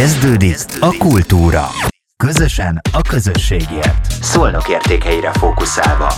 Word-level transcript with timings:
Kezdődik 0.00 0.56
a 0.80 0.96
kultúra. 0.98 1.66
Közösen 2.16 2.80
a 2.92 3.00
közösségért. 3.02 4.10
Szolnok 4.22 4.68
értékeire 4.68 5.32
fókuszálva. 5.32 6.12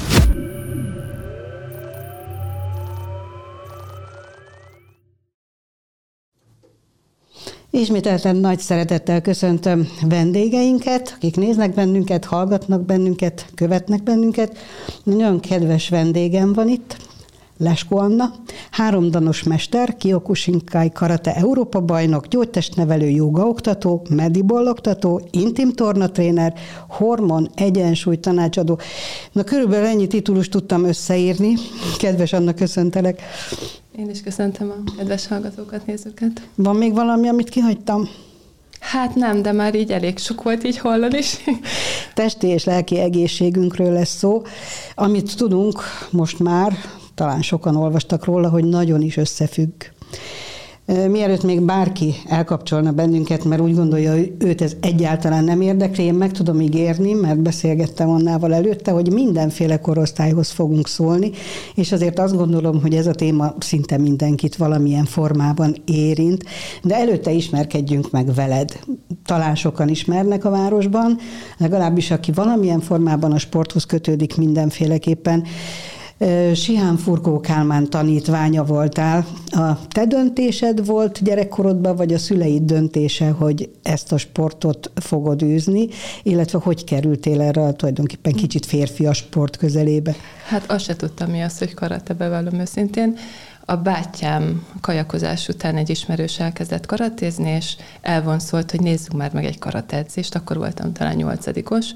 Ismételten 7.70 8.36
nagy 8.36 8.58
szeretettel 8.58 9.20
köszöntöm 9.20 9.88
vendégeinket, 10.08 11.12
akik 11.16 11.36
néznek 11.36 11.74
bennünket, 11.74 12.24
hallgatnak 12.24 12.86
bennünket, 12.86 13.46
követnek 13.54 14.02
bennünket. 14.02 14.58
Nagyon 15.02 15.40
kedves 15.40 15.88
vendégem 15.88 16.52
van 16.52 16.68
itt, 16.68 16.96
Lesko 17.62 17.96
Anna, 17.96 18.32
háromdanos 18.70 19.42
mester, 19.42 19.96
Kiokushinkai 19.96 20.90
Karate 20.90 21.34
Európa 21.34 21.80
bajnok, 21.80 22.26
gyógytestnevelő, 22.26 23.08
jogaoktató, 23.08 24.06
medibol 24.10 24.68
oktató, 24.68 25.28
intim 25.30 25.72
tornatréner, 25.72 26.54
hormon, 26.88 27.50
egyensúly 27.54 28.20
tanácsadó. 28.20 28.78
Na 29.32 29.44
körülbelül 29.44 29.86
ennyi 29.86 30.06
titulust 30.06 30.50
tudtam 30.50 30.84
összeírni. 30.84 31.54
Kedves 31.98 32.32
Anna, 32.32 32.54
köszöntelek. 32.54 33.22
Én 33.96 34.10
is 34.10 34.22
köszöntöm 34.22 34.70
a 34.70 34.96
kedves 34.96 35.26
hallgatókat, 35.26 35.86
nézőket. 35.86 36.48
Van 36.54 36.76
még 36.76 36.92
valami, 36.94 37.28
amit 37.28 37.48
kihagytam? 37.48 38.08
Hát 38.80 39.14
nem, 39.14 39.42
de 39.42 39.52
már 39.52 39.74
így 39.74 39.90
elég 39.90 40.18
sok 40.18 40.42
volt 40.42 40.64
így 40.64 40.78
hallani 40.78 41.18
is. 41.18 41.36
Testi 42.14 42.46
és 42.46 42.64
lelki 42.64 42.98
egészségünkről 42.98 43.92
lesz 43.92 44.16
szó. 44.16 44.42
Amit 44.94 45.36
tudunk 45.36 45.82
most 46.10 46.38
már, 46.38 46.72
talán 47.14 47.42
sokan 47.42 47.76
olvastak 47.76 48.24
róla, 48.24 48.48
hogy 48.48 48.64
nagyon 48.64 49.02
is 49.02 49.16
összefügg. 49.16 49.72
Mielőtt 50.86 51.42
még 51.42 51.60
bárki 51.60 52.14
elkapcsolna 52.28 52.92
bennünket, 52.92 53.44
mert 53.44 53.60
úgy 53.60 53.74
gondolja, 53.74 54.12
hogy 54.12 54.32
őt 54.38 54.62
ez 54.62 54.72
egyáltalán 54.80 55.44
nem 55.44 55.60
érdekli, 55.60 56.04
én 56.04 56.14
meg 56.14 56.32
tudom 56.32 56.60
ígérni, 56.60 57.12
mert 57.12 57.38
beszélgettem 57.40 58.10
annával 58.10 58.54
előtte, 58.54 58.90
hogy 58.90 59.12
mindenféle 59.12 59.80
korosztályhoz 59.80 60.50
fogunk 60.50 60.88
szólni, 60.88 61.30
és 61.74 61.92
azért 61.92 62.18
azt 62.18 62.36
gondolom, 62.36 62.80
hogy 62.80 62.94
ez 62.94 63.06
a 63.06 63.12
téma 63.12 63.54
szinte 63.58 63.98
mindenkit 63.98 64.56
valamilyen 64.56 65.04
formában 65.04 65.76
érint, 65.84 66.44
de 66.82 66.94
előtte 66.94 67.30
ismerkedjünk 67.30 68.10
meg 68.10 68.34
veled. 68.34 68.78
Talán 69.24 69.54
sokan 69.54 69.88
ismernek 69.88 70.44
a 70.44 70.50
városban, 70.50 71.18
legalábbis 71.58 72.10
aki 72.10 72.32
valamilyen 72.32 72.80
formában 72.80 73.32
a 73.32 73.38
sporthoz 73.38 73.84
kötődik 73.84 74.36
mindenféleképpen, 74.36 75.44
Sihán 76.54 76.96
Furkó 76.96 77.40
Kálmán 77.40 77.90
tanítványa 77.90 78.64
voltál. 78.64 79.26
A 79.50 79.86
te 79.88 80.06
döntésed 80.06 80.86
volt 80.86 81.22
gyerekkorodban, 81.22 81.96
vagy 81.96 82.12
a 82.12 82.18
szüleid 82.18 82.62
döntése, 82.62 83.30
hogy 83.30 83.70
ezt 83.82 84.12
a 84.12 84.18
sportot 84.18 84.90
fogod 84.94 85.42
űzni, 85.42 85.88
illetve 86.22 86.58
hogy 86.58 86.84
kerültél 86.84 87.40
erre 87.40 87.72
tulajdonképpen 87.72 88.32
kicsit 88.32 88.66
férfias 88.66 89.16
sport 89.16 89.56
közelébe? 89.56 90.14
Hát 90.46 90.70
azt 90.70 90.84
se 90.84 90.96
tudtam 90.96 91.30
mi 91.30 91.40
az, 91.40 91.58
hogy 91.58 91.74
karate 91.74 92.14
bevallom 92.14 92.60
őszintén. 92.60 93.16
A 93.64 93.76
bátyám 93.76 94.66
kajakozás 94.80 95.48
után 95.48 95.76
egy 95.76 95.90
ismerős 95.90 96.38
elkezdett 96.40 96.86
karatézni, 96.86 97.50
és 97.50 97.76
elvonszolt, 98.00 98.70
hogy 98.70 98.80
nézzük 98.80 99.12
már 99.12 99.32
meg 99.32 99.44
egy 99.44 99.58
karateedzést, 99.58 100.34
akkor 100.34 100.56
voltam 100.56 100.92
talán 100.92 101.16
nyolcadikos, 101.16 101.86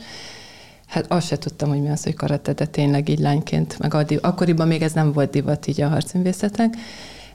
Hát 0.87 1.05
azt 1.09 1.27
se 1.27 1.39
tudtam, 1.39 1.69
hogy 1.69 1.83
mi 1.83 1.89
az, 1.89 2.03
hogy 2.03 2.15
karate, 2.15 2.53
de 2.53 2.67
tényleg 2.67 3.09
így 3.09 3.19
lányként, 3.19 3.79
meg 3.79 3.95
addig, 3.95 4.19
akkoriban 4.23 4.67
még 4.67 4.83
ez 4.83 4.93
nem 4.93 5.13
volt 5.13 5.31
divat 5.31 5.67
így 5.67 5.81
a 5.81 5.89
harcművészetnek. 5.89 6.75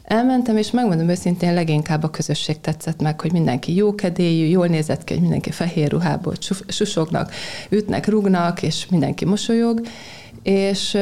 Elmentem, 0.04 0.58
és 0.58 0.72
megmondom 0.72 1.10
őszintén, 1.10 1.54
leginkább 1.54 2.04
a 2.04 2.10
közösség 2.10 2.62
tetszett 2.62 3.02
meg, 3.02 3.22
hogy 3.22 3.32
mindenki 3.32 3.76
jókedélyű, 3.76 4.46
jól 4.46 4.68
nézett 4.68 5.04
ki, 5.04 5.14
hogy 5.14 5.22
mindenki 5.22 5.52
fehér 5.52 5.92
ruhából 5.92 6.34
susognak, 6.68 7.34
ütnek, 7.70 8.08
rugnak, 8.08 8.62
és 8.64 8.88
mindenki 8.90 9.26
mosolyog. 9.26 9.82
És 10.44 10.98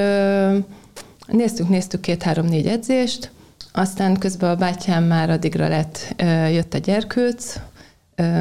néztük, 1.28 1.70
néztük 1.70 2.02
két-három-négy 2.02 2.68
edzést, 2.68 3.32
aztán 3.72 4.18
közben 4.18 4.50
a 4.50 4.56
bátyám 4.56 5.04
már 5.04 5.30
addigra 5.30 5.68
lett, 5.68 6.16
jött 6.52 6.74
a 6.74 6.78
gyerkőc, 6.78 7.60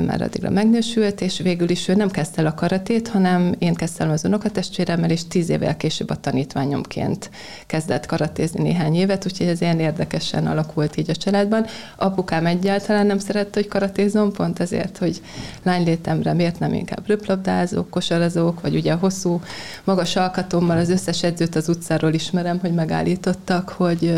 már 0.07 0.23
addigra 0.23 0.51
megnősült, 0.51 1.21
és 1.21 1.39
végül 1.39 1.71
is 1.71 1.89
ő 1.89 1.95
nem 1.95 2.11
kezdte 2.11 2.41
el 2.41 2.47
a 2.47 2.55
karatét, 2.55 3.09
hanem 3.09 3.55
én 3.59 3.75
kezdtem 3.75 4.11
az 4.11 4.25
unokatestvéremmel, 4.25 5.11
és 5.11 5.27
tíz 5.27 5.49
évvel 5.49 5.77
később 5.77 6.11
a 6.11 6.17
tanítványomként 6.17 7.31
kezdett 7.67 8.07
karatézni 8.07 8.63
néhány 8.63 8.95
évet, 8.95 9.27
úgyhogy 9.27 9.47
ez 9.47 9.61
ilyen 9.61 9.81
érdekesen 9.81 10.47
alakult 10.47 10.97
így 10.97 11.11
a 11.11 11.17
családban. 11.17 11.67
Apukám 11.97 12.47
egyáltalán 12.47 13.07
nem 13.07 13.19
szerette, 13.19 13.61
hogy 13.61 13.69
karatézom, 13.69 14.33
pont 14.33 14.61
ezért, 14.61 14.99
hogy 14.99 15.21
lánylétemre 15.63 16.33
miért 16.33 16.59
nem 16.59 16.73
inkább 16.73 17.07
röplabdázók, 17.07 17.91
kosarazók, 17.91 18.61
vagy 18.61 18.75
ugye 18.75 18.93
a 18.93 18.97
hosszú, 18.97 19.41
magas 19.85 20.17
alkatommal 20.17 20.79
az 20.79 20.91
összes 20.91 21.23
edzőt 21.23 21.55
az 21.55 21.69
utcáról 21.69 22.13
ismerem, 22.13 22.59
hogy 22.59 22.75
megállítottak, 22.75 23.69
hogy 23.69 24.13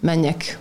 menjek 0.00 0.58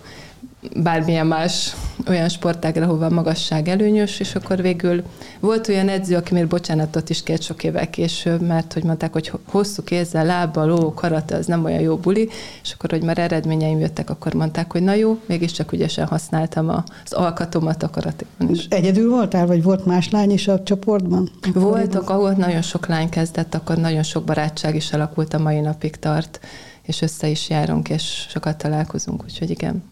bármilyen 0.76 1.28
más 1.28 1.76
olyan 2.08 2.30
sportágra, 2.30 2.86
hova 2.86 3.10
magasság 3.10 3.68
előnyös, 3.68 4.20
és 4.20 4.36
akkor 4.36 4.62
végül 4.62 5.04
volt 5.40 5.68
olyan 5.68 5.90
edző, 5.90 6.16
aki 6.16 6.34
még 6.34 6.48
bocsánatot 6.48 7.10
is 7.10 7.24
kért 7.24 7.42
sok 7.42 7.64
évvel 7.64 7.90
később, 7.90 8.42
mert 8.42 8.74
hogy 8.74 8.84
mondták, 8.84 9.14
hogy 9.14 9.32
hosszú 9.46 9.84
kézzel, 9.84 10.26
lábbal, 10.26 10.72
ó, 10.72 10.94
karate, 10.94 11.36
az 11.36 11.46
nem 11.46 11.64
olyan 11.64 11.82
jó 11.82 11.98
buli, 11.98 12.30
és 12.64 12.72
akkor, 12.74 12.90
hogy 12.90 13.04
már 13.04 13.18
eredményeim 13.18 13.80
jöttek, 13.80 14.10
akkor 14.10 14.34
mondták, 14.34 14.72
hogy 14.72 14.82
na 14.82 14.94
jó, 14.94 15.20
mégiscsak 15.26 15.72
ügyesen 15.72 16.08
használtam 16.08 16.70
az 16.70 17.14
alkatomat 17.14 17.84
a 17.84 17.90
karatéban 17.90 18.50
is. 18.50 18.66
Egyedül 18.70 19.10
voltál, 19.10 19.46
vagy 19.46 19.64
volt 19.64 19.86
más 19.86 20.10
lány 20.10 20.32
is 20.32 20.48
a 20.48 20.64
csoportban? 20.64 21.30
Voltak, 21.54 22.10
ahol 22.10 22.32
nagyon 22.32 22.62
sok 22.62 22.88
lány 22.88 23.10
kezdett, 23.10 23.56
akkor 23.56 23.78
nagyon 23.78 24.04
sok 24.04 24.24
barátság 24.24 24.76
is 24.76 24.94
alakult 24.94 25.34
a 25.34 25.40
mai 25.40 25.60
napig 25.60 25.96
tart, 25.96 26.40
és 26.82 27.02
össze 27.02 27.28
is 27.28 27.50
járunk, 27.50 27.90
és 27.90 28.26
sokat 28.30 28.58
találkozunk, 28.58 29.24
úgyhogy 29.24 29.50
igen. 29.50 29.84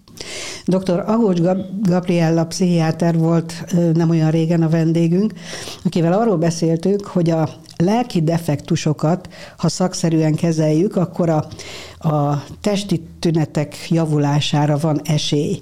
Dr. 0.66 1.04
Ahócs 1.06 1.40
Gabriella 1.82 2.46
pszichiáter 2.46 3.18
volt 3.18 3.54
nem 3.94 4.10
olyan 4.10 4.32
régen 4.32 4.62
a 4.62 4.70
vendégünk, 4.70 5.34
akivel 5.84 6.14
arról 6.14 6.38
beszéltük, 6.38 7.06
hogy 7.06 7.30
a 7.30 7.50
lelki 7.78 8.22
defektusokat, 8.22 9.30
ha 9.58 9.70
szakszerűen 9.70 10.36
kezeljük, 10.36 10.96
akkor 10.96 11.30
a, 11.30 11.48
a 12.10 12.44
testi 12.62 13.02
tünetek 13.20 13.76
javulására 13.90 14.78
van 14.78 15.02
esély. 15.04 15.62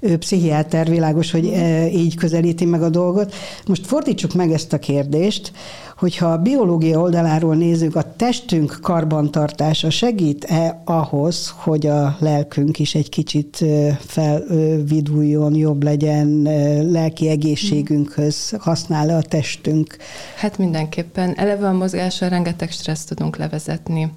Ő 0.00 0.18
pszichiáter, 0.18 0.88
világos, 0.88 1.30
hogy 1.30 1.44
így 1.92 2.16
közelíti 2.16 2.64
meg 2.64 2.82
a 2.82 2.88
dolgot. 2.88 3.34
Most 3.66 3.86
fordítsuk 3.86 4.34
meg 4.34 4.52
ezt 4.52 4.72
a 4.72 4.78
kérdést, 4.78 5.52
hogyha 6.00 6.26
a 6.26 6.38
biológia 6.38 7.00
oldaláról 7.00 7.54
nézzük, 7.54 7.96
a 7.96 8.14
testünk 8.16 8.78
karbantartása 8.82 9.90
segít-e 9.90 10.82
ahhoz, 10.84 11.54
hogy 11.56 11.86
a 11.86 12.16
lelkünk 12.18 12.78
is 12.78 12.94
egy 12.94 13.08
kicsit 13.08 13.64
felviduljon, 13.98 15.54
jobb 15.54 15.82
legyen, 15.82 16.42
lelki 16.90 17.28
egészségünkhöz 17.28 18.50
használ-e 18.58 19.16
a 19.16 19.22
testünk? 19.22 19.96
Hát 20.36 20.58
mindenképpen. 20.58 21.34
Eleve 21.36 21.68
a 21.68 21.72
mozgással 21.72 22.28
rengeteg 22.28 22.70
stresszt 22.70 23.08
tudunk 23.08 23.36
levezetni. 23.36 24.12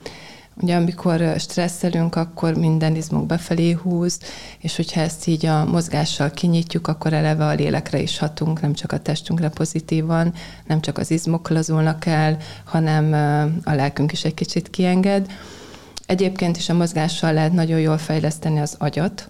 Ugye 0.61 0.75
amikor 0.75 1.35
stresszelünk, 1.37 2.15
akkor 2.15 2.55
minden 2.55 2.95
izmunk 2.95 3.25
befelé 3.25 3.71
húz, 3.71 4.19
és 4.59 4.75
hogyha 4.75 5.01
ezt 5.01 5.27
így 5.27 5.45
a 5.45 5.65
mozgással 5.65 6.31
kinyitjuk, 6.31 6.87
akkor 6.87 7.13
eleve 7.13 7.45
a 7.45 7.53
lélekre 7.53 7.99
is 7.99 8.17
hatunk, 8.17 8.61
nem 8.61 8.73
csak 8.73 8.91
a 8.91 8.99
testünkre 8.99 9.49
pozitívan, 9.49 10.33
nem 10.67 10.81
csak 10.81 10.97
az 10.97 11.11
izmok 11.11 11.49
lazulnak 11.49 12.05
el, 12.05 12.37
hanem 12.63 13.13
a 13.63 13.73
lelkünk 13.73 14.11
is 14.11 14.23
egy 14.23 14.33
kicsit 14.33 14.69
kienged. 14.69 15.31
Egyébként 16.05 16.57
is 16.57 16.69
a 16.69 16.73
mozgással 16.73 17.33
lehet 17.33 17.53
nagyon 17.53 17.79
jól 17.79 17.97
fejleszteni 17.97 18.59
az 18.59 18.75
agyat, 18.77 19.29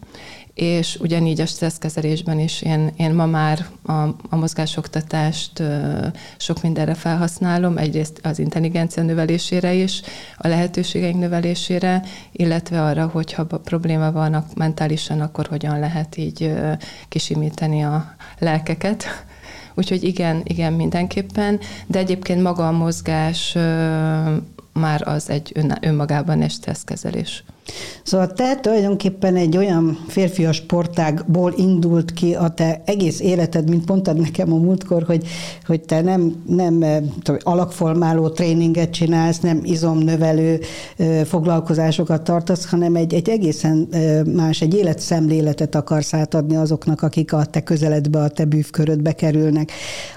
és 0.54 0.98
ugyanígy 1.00 1.42
a 1.42 1.46
stresszkezelésben 1.46 2.40
is 2.40 2.62
én, 2.62 2.94
én 2.98 3.14
ma 3.14 3.26
már 3.26 3.66
a, 3.84 3.92
a 4.30 4.36
mozgásoktatást 4.36 5.60
ö, 5.60 6.06
sok 6.38 6.62
mindenre 6.62 6.94
felhasználom, 6.94 7.78
egyrészt 7.78 8.20
az 8.24 8.40
intelligencia 8.40 9.04
növelésére 9.04 9.74
is, 9.74 10.02
a 10.38 10.48
lehetőségeink 10.48 11.20
növelésére, 11.20 12.04
illetve 12.32 12.84
arra, 12.84 13.08
hogyha 13.08 13.46
probléma 13.46 14.12
van 14.12 14.46
mentálisan, 14.56 15.22
akkor 15.22 15.48
hogyan 15.48 15.80
lehet 15.80 16.18
így 16.18 16.44
ö, 16.44 16.72
kisimítani 17.10 17.84
a 17.84 18.16
lelkeket. 18.40 19.06
Úgyhogy 19.76 20.04
igen, 20.04 20.42
igen, 20.44 20.74
mindenképpen, 20.74 21.60
de 21.88 22.00
egyébként 22.00 22.42
maga 22.42 22.68
a 22.68 22.72
mozgás 22.72 23.56
ö, 23.56 24.36
már 24.74 25.08
az 25.08 25.30
egy 25.30 25.52
ön, 25.56 25.78
önmagában 25.82 26.42
egy 26.42 26.52
stresszkezelés. 26.52 27.44
Szóval 28.04 28.28
te 28.28 28.56
tulajdonképpen 28.56 29.36
egy 29.36 29.58
olyan 29.58 29.98
férfias 30.08 30.56
sportágból 30.56 31.54
indult 31.58 32.14
ki 32.14 32.34
a 32.36 32.50
te 32.50 32.82
egész 32.86 33.20
életed, 33.20 33.70
mint 33.70 33.88
mondtad 33.88 34.20
nekem 34.20 34.54
a 34.54 34.58
múltkor, 34.58 35.04
hogy, 35.04 35.28
hogy 35.66 35.82
te 35.82 36.02
nem, 36.02 36.44
nem 36.48 36.80
tudom, 37.22 37.40
alakformáló 37.44 38.30
tréninget 38.30 38.90
csinálsz, 38.90 39.40
nem 39.40 39.60
izomnövelő 39.64 40.60
foglalkozásokat 41.26 42.24
tartasz, 42.24 42.70
hanem 42.70 42.96
egy, 42.96 43.14
egy 43.14 43.30
egészen 43.30 43.90
más, 44.36 44.62
egy 44.62 44.74
életszemléletet 44.74 45.76
akarsz 45.76 46.14
átadni 46.14 46.56
azoknak, 46.56 47.02
akik 47.02 47.34
a 47.34 47.46
te 47.46 47.64
közeledbe, 47.64 48.20
a 48.20 48.30
te 48.30 48.46
bűvkörödbe 48.46 49.12
kerülnek. 49.12 49.72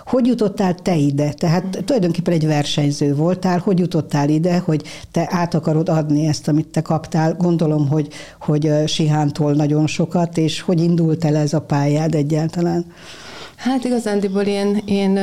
Hogy 0.04 0.26
jutottál 0.26 0.74
te 0.74 0.96
ide? 0.96 1.32
Tehát 1.32 1.82
tulajdonképpen 1.84 2.34
egy 2.34 2.46
versenyző 2.46 3.14
voltál, 3.14 3.58
hogy 3.58 3.78
jutottál 3.78 4.28
ide, 4.28 4.58
hogy 4.58 4.82
te 5.10 5.28
át 5.30 5.54
akarod 5.54 5.88
adni 5.88 6.26
ezt, 6.26 6.48
amit 6.48 6.68
te 6.68 6.82
kaptál, 6.82 7.35
gondolom, 7.38 7.88
hogy, 7.88 8.08
hogy 8.40 8.72
Sihántól 8.86 9.52
nagyon 9.52 9.86
sokat, 9.86 10.36
és 10.36 10.60
hogy 10.60 10.80
indult 10.80 11.24
el 11.24 11.36
ez 11.36 11.52
a 11.52 11.60
pályád 11.60 12.14
egyáltalán? 12.14 12.84
Hát 13.56 13.84
igazándiból 13.84 14.42
én, 14.42 14.82
én 14.84 15.18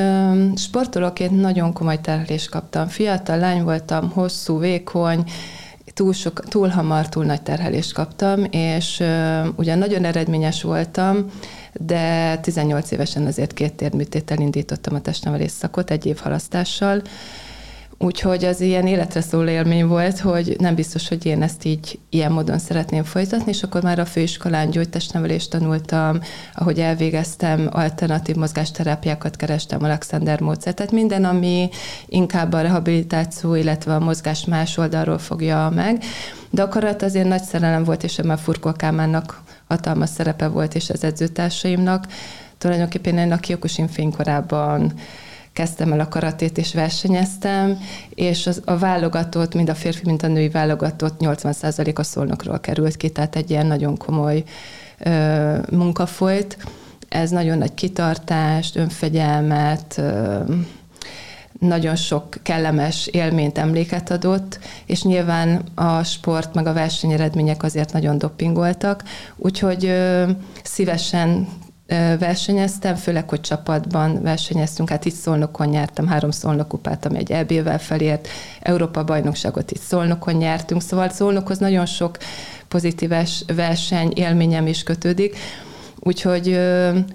sportolóként 0.57 1.41
nagyon 1.41 1.73
komoly 1.73 2.01
terhelést 2.01 2.49
kaptam. 2.49 2.87
Fiatal 2.87 3.37
lány 3.37 3.63
voltam, 3.63 4.09
hosszú, 4.09 4.59
vékony, 4.59 5.23
túl, 5.93 6.13
sok, 6.13 6.43
túl 6.47 6.67
hamar, 6.67 7.09
túl 7.09 7.25
nagy 7.25 7.41
terhelést 7.41 7.93
kaptam, 7.93 8.43
és 8.49 8.99
uh, 8.99 9.47
ugyan 9.55 9.77
nagyon 9.77 10.05
eredményes 10.05 10.61
voltam, 10.61 11.25
de 11.73 12.37
18 12.37 12.91
évesen 12.91 13.25
azért 13.25 13.53
két 13.53 13.73
térműtétel 13.73 14.37
indítottam 14.39 14.95
a 14.95 15.01
testnevelés 15.01 15.51
szakot 15.51 15.91
egy 15.91 16.05
év 16.05 16.17
halasztással, 16.17 17.01
Úgyhogy 17.97 18.45
az 18.45 18.61
ilyen 18.61 18.87
életre 18.87 19.21
szóló 19.21 19.49
élmény 19.49 19.87
volt, 19.87 20.19
hogy 20.19 20.55
nem 20.59 20.75
biztos, 20.75 21.07
hogy 21.07 21.25
én 21.25 21.41
ezt 21.41 21.65
így 21.65 21.99
ilyen 22.09 22.31
módon 22.31 22.59
szeretném 22.59 23.03
folytatni, 23.03 23.51
és 23.51 23.63
akkor 23.63 23.83
már 23.83 23.99
a 23.99 24.05
főiskolán 24.05 24.69
gyógytestnevelést 24.69 25.49
tanultam, 25.49 26.19
ahogy 26.53 26.79
elvégeztem, 26.79 27.67
alternatív 27.71 28.35
mozgásterápiákat 28.35 29.35
kerestem, 29.35 29.83
Alexander 29.83 30.41
módszer, 30.41 30.73
tehát 30.73 30.91
minden, 30.91 31.25
ami 31.25 31.69
inkább 32.05 32.53
a 32.53 32.61
rehabilitáció, 32.61 33.55
illetve 33.55 33.95
a 33.95 33.99
mozgás 33.99 34.45
más 34.45 34.77
oldalról 34.77 35.17
fogja 35.17 35.71
meg. 35.75 36.03
De 36.49 36.61
a 36.61 36.67
karat 36.67 37.01
azért 37.01 37.27
nagy 37.27 37.43
szerelem 37.43 37.83
volt, 37.83 38.03
és 38.03 38.17
ebben 38.17 38.37
Furkó 38.37 38.71
Kálmánnak 38.71 39.41
hatalmas 39.67 40.09
szerepe 40.09 40.47
volt, 40.47 40.75
és 40.75 40.89
az 40.89 41.03
edzőtársaimnak. 41.03 42.07
Tulajdonképpen 42.57 43.17
én 43.17 43.31
a 43.31 43.37
Kiokusin 43.37 43.87
fénykorában 43.87 44.93
kezdtem 45.53 45.91
el 45.91 45.99
a 45.99 46.07
karatét 46.07 46.57
és 46.57 46.73
versenyeztem, 46.73 47.77
és 48.09 48.47
az, 48.47 48.61
a 48.65 48.77
válogatott, 48.77 49.53
mind 49.53 49.69
a 49.69 49.75
férfi, 49.75 50.01
mind 50.05 50.23
a 50.23 50.27
női 50.27 50.49
válogatott 50.49 51.15
80% 51.19 51.95
a 51.95 52.03
szolnokról 52.03 52.59
került 52.59 52.97
ki, 52.97 53.09
tehát 53.09 53.35
egy 53.35 53.49
ilyen 53.49 53.65
nagyon 53.65 53.97
komoly 53.97 54.43
ö, 54.99 55.57
munka 55.71 56.05
folyt. 56.05 56.57
Ez 57.09 57.29
nagyon 57.29 57.57
nagy 57.57 57.73
kitartást, 57.73 58.75
önfegyelmet, 58.75 59.97
ö, 59.97 60.39
nagyon 61.59 61.95
sok 61.95 62.35
kellemes 62.43 63.07
élményt, 63.07 63.57
emléket 63.57 64.11
adott, 64.11 64.59
és 64.85 65.03
nyilván 65.03 65.61
a 65.75 66.03
sport 66.03 66.53
meg 66.53 66.67
a 66.67 66.73
versenyeredmények 66.73 67.63
azért 67.63 67.93
nagyon 67.93 68.17
dopingoltak, 68.17 69.03
úgyhogy 69.35 69.85
ö, 69.85 70.29
szívesen 70.63 71.47
versenyeztem, 72.19 72.95
főleg, 72.95 73.29
hogy 73.29 73.41
csapatban 73.41 74.21
versenyeztünk, 74.21 74.89
hát 74.89 75.05
itt 75.05 75.13
Szolnokon 75.13 75.67
nyertem 75.67 76.07
három 76.07 76.31
Szolnokupát, 76.31 77.05
ami 77.05 77.17
egy 77.17 77.31
EB-vel 77.31 77.79
felért, 77.79 78.27
Európa 78.59 79.03
bajnokságot 79.03 79.71
itt 79.71 79.81
Szolnokon 79.81 80.33
nyertünk, 80.33 80.81
szóval 80.81 81.09
Szolnokhoz 81.09 81.57
nagyon 81.57 81.85
sok 81.85 82.17
pozitíves 82.67 83.43
verseny 83.55 84.11
élményem 84.15 84.67
is 84.67 84.83
kötődik, 84.83 85.37
Úgyhogy, 86.05 86.59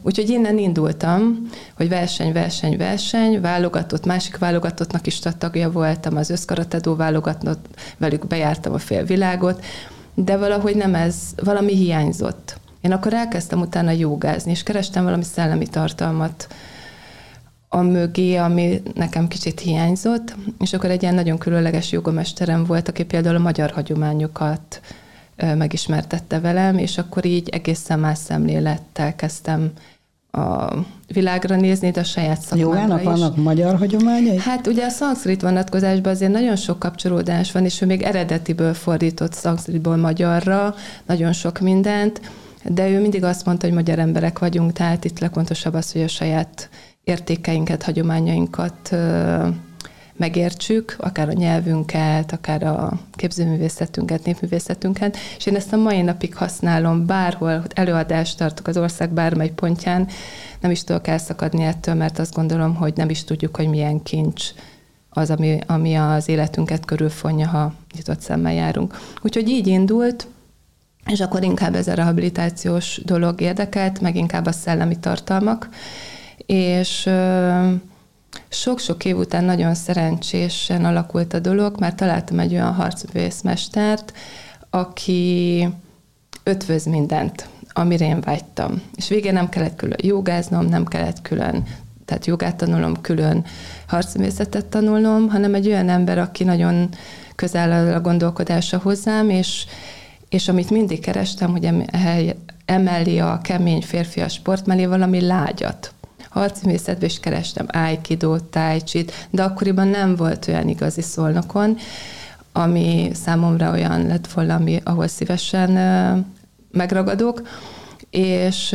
úgyhogy 0.02 0.28
innen 0.28 0.58
indultam, 0.58 1.48
hogy 1.76 1.88
verseny, 1.88 2.32
verseny, 2.32 2.76
verseny, 2.76 3.40
válogatott, 3.40 4.06
másik 4.06 4.38
válogatottnak 4.38 5.06
is 5.06 5.18
tagja 5.18 5.70
voltam, 5.70 6.16
az 6.16 6.30
összkaratedó 6.30 6.94
válogatott, 6.94 7.66
velük 7.98 8.26
bejártam 8.26 8.72
a 8.72 8.78
félvilágot, 8.78 9.64
de 10.14 10.36
valahogy 10.36 10.76
nem 10.76 10.94
ez, 10.94 11.14
valami 11.36 11.74
hiányzott. 11.74 12.60
Én 12.88 12.94
akkor 12.94 13.14
elkezdtem 13.14 13.60
utána 13.60 13.90
jogázni, 13.90 14.50
és 14.50 14.62
kerestem 14.62 15.04
valami 15.04 15.24
szellemi 15.24 15.66
tartalmat 15.66 16.46
a 17.68 17.80
mögé, 17.80 18.36
ami 18.36 18.82
nekem 18.94 19.28
kicsit 19.28 19.60
hiányzott, 19.60 20.34
és 20.58 20.72
akkor 20.72 20.90
egy 20.90 21.02
ilyen 21.02 21.14
nagyon 21.14 21.38
különleges 21.38 21.92
jogomesterem 21.92 22.64
volt, 22.64 22.88
aki 22.88 23.04
például 23.04 23.36
a 23.36 23.38
magyar 23.38 23.70
hagyományokat 23.70 24.80
megismertette 25.36 26.40
velem, 26.40 26.78
és 26.78 26.98
akkor 26.98 27.24
így 27.24 27.48
egészen 27.48 27.98
más 27.98 28.18
szemlélettel 28.18 29.14
kezdtem 29.14 29.72
a 30.30 30.74
világra 31.06 31.56
nézni, 31.56 31.90
de 31.90 32.00
a 32.00 32.04
saját 32.04 32.40
szakmámra 32.40 32.80
Jogának 32.80 33.00
is. 33.00 33.06
vannak 33.06 33.36
magyar 33.36 33.78
hagyományai? 33.78 34.38
Hát 34.38 34.66
ugye 34.66 34.84
a 34.84 34.88
szanszkrit 34.88 35.42
vonatkozásban 35.42 36.12
azért 36.12 36.32
nagyon 36.32 36.56
sok 36.56 36.78
kapcsolódás 36.78 37.52
van, 37.52 37.64
és 37.64 37.80
ő 37.80 37.86
még 37.86 38.02
eredetiből 38.02 38.74
fordított 38.74 39.32
szanszkritból 39.32 39.96
magyarra, 39.96 40.74
nagyon 41.06 41.32
sok 41.32 41.58
mindent, 41.58 42.20
de 42.64 42.88
ő 42.88 43.00
mindig 43.00 43.24
azt 43.24 43.44
mondta, 43.44 43.66
hogy 43.66 43.74
magyar 43.74 43.98
emberek 43.98 44.38
vagyunk, 44.38 44.72
tehát 44.72 45.04
itt 45.04 45.18
legfontosabb 45.18 45.74
az, 45.74 45.92
hogy 45.92 46.02
a 46.02 46.08
saját 46.08 46.68
értékeinket, 47.04 47.82
hagyományainkat 47.82 48.96
megértsük, 50.16 50.96
akár 50.98 51.28
a 51.28 51.32
nyelvünket, 51.32 52.32
akár 52.32 52.62
a 52.62 52.92
képzőművészetünket, 53.12 54.24
népművészetünket, 54.24 55.16
és 55.36 55.46
én 55.46 55.56
ezt 55.56 55.72
a 55.72 55.76
mai 55.76 56.02
napig 56.02 56.34
használom 56.34 57.06
bárhol, 57.06 57.62
előadást 57.74 58.38
tartok 58.38 58.66
az 58.66 58.76
ország 58.76 59.10
bármely 59.10 59.50
pontján, 59.50 60.08
nem 60.60 60.70
is 60.70 60.84
tudok 60.84 61.06
elszakadni 61.06 61.62
ettől, 61.62 61.94
mert 61.94 62.18
azt 62.18 62.34
gondolom, 62.34 62.74
hogy 62.74 62.92
nem 62.96 63.10
is 63.10 63.24
tudjuk, 63.24 63.56
hogy 63.56 63.68
milyen 63.68 64.02
kincs 64.02 64.44
az, 65.10 65.30
ami, 65.30 65.58
ami 65.66 65.94
az 65.94 66.28
életünket 66.28 66.84
körülfonja, 66.84 67.48
ha 67.48 67.72
nyitott 67.94 68.20
szemmel 68.20 68.52
járunk. 68.52 68.98
Úgyhogy 69.22 69.48
így 69.48 69.66
indult, 69.66 70.26
és 71.12 71.20
akkor 71.20 71.42
inkább 71.42 71.74
ez 71.74 71.88
a 71.88 71.94
rehabilitációs 71.94 73.00
dolog 73.04 73.40
érdekelt, 73.40 74.00
meg 74.00 74.16
inkább 74.16 74.46
a 74.46 74.52
szellemi 74.52 74.98
tartalmak, 74.98 75.68
és 76.46 77.10
sok-sok 78.48 79.04
év 79.04 79.16
után 79.16 79.44
nagyon 79.44 79.74
szerencsésen 79.74 80.84
alakult 80.84 81.34
a 81.34 81.38
dolog, 81.38 81.76
mert 81.78 81.96
találtam 81.96 82.38
egy 82.38 82.52
olyan 82.52 82.74
harcvészmestert, 82.74 84.12
aki 84.70 85.68
ötvöz 86.42 86.84
mindent, 86.84 87.48
amire 87.72 88.06
én 88.06 88.20
vágytam. 88.20 88.82
És 88.94 89.08
végén 89.08 89.32
nem 89.32 89.48
kellett 89.48 89.76
külön 89.76 89.98
jogáznom, 90.02 90.66
nem 90.66 90.84
kellett 90.84 91.22
külön, 91.22 91.62
tehát 92.04 92.26
jogát 92.26 92.56
tanulnom, 92.56 93.00
külön 93.00 93.44
harcművészetet 93.86 94.66
tanulnom, 94.66 95.28
hanem 95.28 95.54
egy 95.54 95.66
olyan 95.66 95.88
ember, 95.88 96.18
aki 96.18 96.44
nagyon 96.44 96.88
közel 97.34 97.72
áll 97.72 97.94
a 97.94 98.00
gondolkodása 98.00 98.78
hozzám, 98.78 99.30
és 99.30 99.64
és 100.28 100.48
amit 100.48 100.70
mindig 100.70 101.00
kerestem, 101.00 101.50
hogy 101.50 101.68
emeli 102.64 103.20
a 103.20 103.38
kemény 103.42 103.82
férfias 103.82 104.32
sport 104.32 104.66
mellé 104.66 104.86
valami 104.86 105.20
lágyat. 105.20 105.92
Harcművészetben 106.28 107.08
is 107.08 107.20
kerestem 107.20 107.66
aikido, 107.68 108.36
chi 108.84 109.04
de 109.30 109.42
akkoriban 109.42 109.88
nem 109.88 110.16
volt 110.16 110.48
olyan 110.48 110.68
igazi 110.68 111.02
szolnokon, 111.02 111.76
ami 112.52 113.10
számomra 113.12 113.70
olyan 113.70 114.06
lett 114.06 114.32
valami, 114.32 114.80
ahol 114.84 115.06
szívesen 115.06 115.70
megragadok, 116.70 117.42
és 118.10 118.72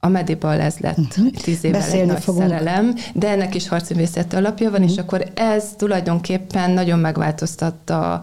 a 0.00 0.08
Medibal 0.08 0.60
ez 0.60 0.78
lett 0.78 0.98
uh-huh. 0.98 1.30
tíz 1.30 1.64
évvel 1.64 1.80
Beszélni 1.80 2.10
egy 2.10 2.22
fogunk. 2.22 2.48
szerelem, 2.48 2.94
de 3.14 3.28
ennek 3.28 3.54
is 3.54 3.68
harcművészeti 3.68 4.36
alapja 4.36 4.70
van, 4.70 4.80
uh-huh. 4.80 4.94
és 4.94 4.98
akkor 4.98 5.26
ez 5.34 5.64
tulajdonképpen 5.76 6.70
nagyon 6.70 6.98
megváltoztatta 6.98 8.22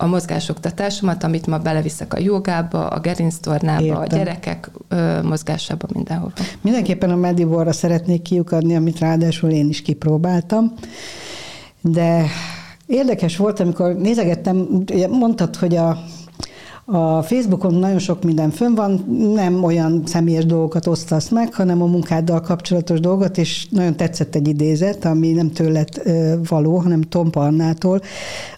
a 0.00 0.06
mozgásoktatásomat, 0.06 1.24
amit 1.24 1.46
ma 1.46 1.58
beleviszek 1.58 2.14
a 2.14 2.18
jogába, 2.18 2.86
a 2.86 3.00
gerinctornába, 3.00 3.82
Értem. 3.82 4.00
a 4.02 4.06
gyerekek 4.06 4.70
ö, 4.88 5.22
mozgásába, 5.22 5.86
mindenhova. 5.94 6.32
Mindenképpen 6.60 7.10
a 7.10 7.16
Medivorra 7.16 7.72
szeretnék 7.72 8.22
kiukadni, 8.22 8.76
amit 8.76 8.98
ráadásul 8.98 9.50
én 9.50 9.68
is 9.68 9.82
kipróbáltam, 9.82 10.72
de 11.80 12.24
érdekes 12.86 13.36
volt, 13.36 13.60
amikor 13.60 13.94
nézegettem, 13.94 14.84
mondtad, 15.10 15.56
hogy 15.56 15.76
a 15.76 15.98
A 16.92 17.22
Facebookon 17.22 17.74
nagyon 17.74 17.98
sok 17.98 18.24
minden 18.24 18.50
fönn 18.50 18.74
van, 18.74 19.04
nem 19.34 19.64
olyan 19.64 20.02
személyes 20.06 20.46
dolgokat 20.46 20.86
osztasz 20.86 21.28
meg, 21.28 21.54
hanem 21.54 21.82
a 21.82 21.86
munkáddal 21.86 22.40
kapcsolatos 22.40 23.00
dolgot, 23.00 23.38
és 23.38 23.66
nagyon 23.70 23.96
tetszett 23.96 24.34
egy 24.34 24.48
idézet, 24.48 25.04
ami 25.04 25.32
nem 25.32 25.52
tőled 25.52 25.88
való, 26.48 26.76
hanem 26.76 27.00
Tom 27.00 27.30
Parnától. 27.30 28.00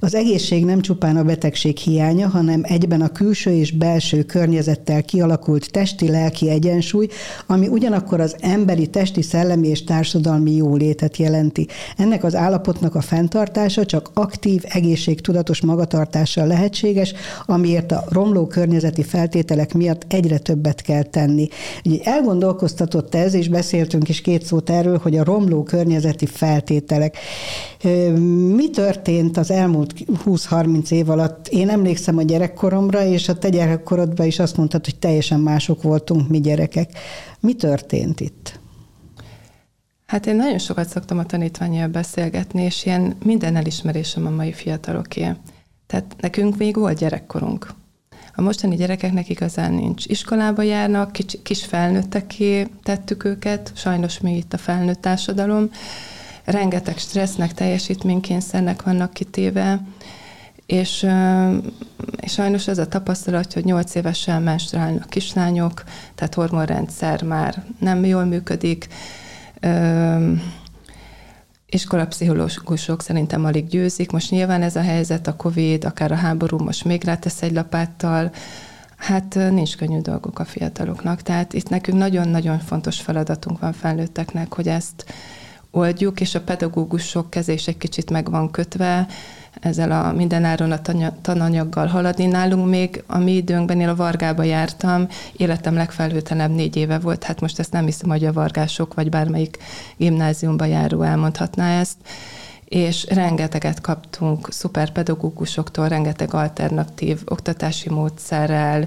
Az 0.01 0.15
egészség 0.15 0.65
nem 0.65 0.81
csupán 0.81 1.17
a 1.17 1.23
betegség 1.23 1.77
hiánya, 1.77 2.29
hanem 2.29 2.61
egyben 2.65 3.01
a 3.01 3.09
külső 3.09 3.51
és 3.51 3.71
belső 3.71 4.23
környezettel 4.23 5.03
kialakult 5.03 5.71
testi-lelki 5.71 6.51
egyensúly, 6.51 7.09
ami 7.47 7.69
ugyanakkor 7.69 8.21
az 8.21 8.37
emberi 8.41 8.87
testi, 8.87 9.23
szellemi 9.23 9.69
és 9.69 9.85
társadalmi 9.85 10.55
jólétet 10.55 11.17
jelenti. 11.17 11.67
Ennek 11.97 12.25
az 12.25 12.35
állapotnak 12.35 12.95
a 12.95 13.01
fenntartása 13.01 13.85
csak 13.85 14.11
aktív, 14.15 14.63
egészségtudatos 14.69 15.61
magatartással 15.61 16.47
lehetséges, 16.47 17.15
amiért 17.47 17.93
a 17.93 18.05
romló 18.23 18.47
környezeti 18.47 19.03
feltételek 19.03 19.75
miatt 19.75 20.13
egyre 20.13 20.39
többet 20.39 20.81
kell 20.81 21.03
tenni. 21.03 21.49
Ugye 21.85 21.99
elgondolkoztatott 22.03 23.15
ez, 23.15 23.35
és 23.35 23.49
beszéltünk 23.49 24.09
is 24.09 24.21
két 24.21 24.43
szót 24.43 24.71
erről, 24.71 24.99
hogy 24.99 25.17
a 25.17 25.25
romló 25.25 25.63
környezeti 25.63 26.27
feltételek. 26.27 27.17
Mi 28.55 28.71
történt 28.71 29.37
az 29.37 29.51
elmúlt 29.51 29.95
20-30 30.25 30.91
év 30.91 31.11
alatt? 31.11 31.49
Én 31.49 31.69
emlékszem 31.69 32.19
a 32.19 32.23
gyerekkoromra, 32.23 33.05
és 33.05 33.29
a 33.29 33.39
te 33.39 33.49
gyerekkorodban 33.49 34.27
is 34.27 34.39
azt 34.39 34.57
mondtad, 34.57 34.85
hogy 34.85 34.99
teljesen 34.99 35.41
mások 35.41 35.83
voltunk 35.83 36.29
mi 36.29 36.41
gyerekek. 36.41 36.91
Mi 37.41 37.55
történt 37.55 38.21
itt? 38.21 38.61
Hát 40.07 40.27
én 40.27 40.37
nagyon 40.37 40.59
sokat 40.59 40.89
szoktam 40.89 41.19
a 41.19 41.25
tanítványjal 41.25 41.89
beszélgetni, 41.89 42.63
és 42.63 42.87
ilyen 42.87 43.17
minden 43.25 43.57
elismerésem 43.57 44.27
a 44.27 44.31
mai 44.31 44.53
fiataloké. 44.53 45.33
Tehát 45.87 46.15
nekünk 46.21 46.57
még 46.57 46.77
volt 46.77 46.99
gyerekkorunk. 46.99 47.75
A 48.35 48.41
mostani 48.41 48.77
gyerekeknek 48.77 49.29
igazán 49.29 49.73
nincs. 49.73 50.07
Iskolába 50.07 50.63
járnak, 50.63 51.13
kis, 51.13 51.25
kis 51.43 51.65
felnőtteké 51.65 52.67
tettük 52.83 53.25
őket, 53.25 53.73
sajnos 53.75 54.21
még 54.21 54.37
itt 54.37 54.53
a 54.53 54.59
felnőtt 54.59 55.01
társadalom. 55.01 55.71
Rengeteg 56.45 56.99
stressznek, 56.99 57.55
teljesítménykényszernek 57.55 58.83
vannak 58.83 59.13
kitéve, 59.13 59.81
és, 60.67 61.07
és 62.21 62.33
sajnos 62.33 62.69
ez 62.69 62.79
a 62.79 62.89
tapasztalat, 62.89 63.53
hogy 63.53 63.65
8 63.65 63.95
évesen 63.95 64.43
menstruálnak 64.43 65.11
kislányok, 65.11 65.85
tehát 66.15 66.35
hormonrendszer 66.35 67.23
már 67.23 67.65
nem 67.79 68.05
jól 68.05 68.25
működik, 68.25 68.89
iskolapszichológusok 71.73 73.03
szerintem 73.03 73.45
alig 73.45 73.67
győzik. 73.67 74.11
Most 74.11 74.31
nyilván 74.31 74.63
ez 74.63 74.77
a 74.77 74.81
helyzet, 74.83 75.27
a 75.27 75.37
Covid, 75.37 75.85
akár 75.85 76.13
a 76.13 76.15
háború 76.15 76.59
most 76.59 76.85
még 76.85 77.05
rátesz 77.05 77.43
egy 77.43 77.53
lapáttal, 77.53 78.33
hát 78.97 79.35
nincs 79.35 79.77
könnyű 79.77 80.01
dolgok 80.01 80.39
a 80.39 80.45
fiataloknak. 80.45 81.23
Tehát 81.23 81.53
itt 81.53 81.69
nekünk 81.69 81.99
nagyon-nagyon 81.99 82.59
fontos 82.59 83.01
feladatunk 83.01 83.61
van 83.61 83.73
felnőtteknek, 83.73 84.55
hogy 84.55 84.69
ezt 84.69 85.05
oldjuk, 85.73 86.21
és 86.21 86.35
a 86.35 86.41
pedagógusok 86.41 87.31
kezé 87.31 87.53
is 87.53 87.67
egy 87.67 87.77
kicsit 87.77 88.11
meg 88.11 88.31
van 88.31 88.51
kötve, 88.51 89.07
ezzel 89.61 89.91
a 89.91 90.13
mindenáron 90.13 90.73
a 90.73 90.81
tananyaggal 91.23 91.87
haladni. 91.87 92.27
Nálunk 92.27 92.69
még 92.69 93.03
a 93.07 93.19
mi 93.19 93.33
időnkben, 93.33 93.81
én 93.81 93.89
a 93.89 93.95
Vargába 93.95 94.43
jártam, 94.43 95.09
életem 95.37 95.75
legfelhőtlenebb 95.75 96.51
négy 96.51 96.77
éve 96.77 96.99
volt, 96.99 97.25
hát 97.25 97.41
most 97.41 97.59
ezt 97.59 97.73
nem 97.73 97.85
hiszem, 97.85 98.09
hogy 98.09 98.25
a 98.25 98.33
vargások 98.33 98.95
vagy 98.95 99.09
bármelyik 99.09 99.59
gimnáziumba 99.97 100.65
járó 100.65 101.03
elmondhatná 101.03 101.81
ezt. 101.81 101.97
És 102.65 103.07
rengeteget 103.09 103.81
kaptunk 103.81 104.49
szuperpedagógusoktól, 104.51 105.89
rengeteg 105.89 106.35
alternatív 106.35 107.21
oktatási 107.25 107.89
módszerrel, 107.89 108.87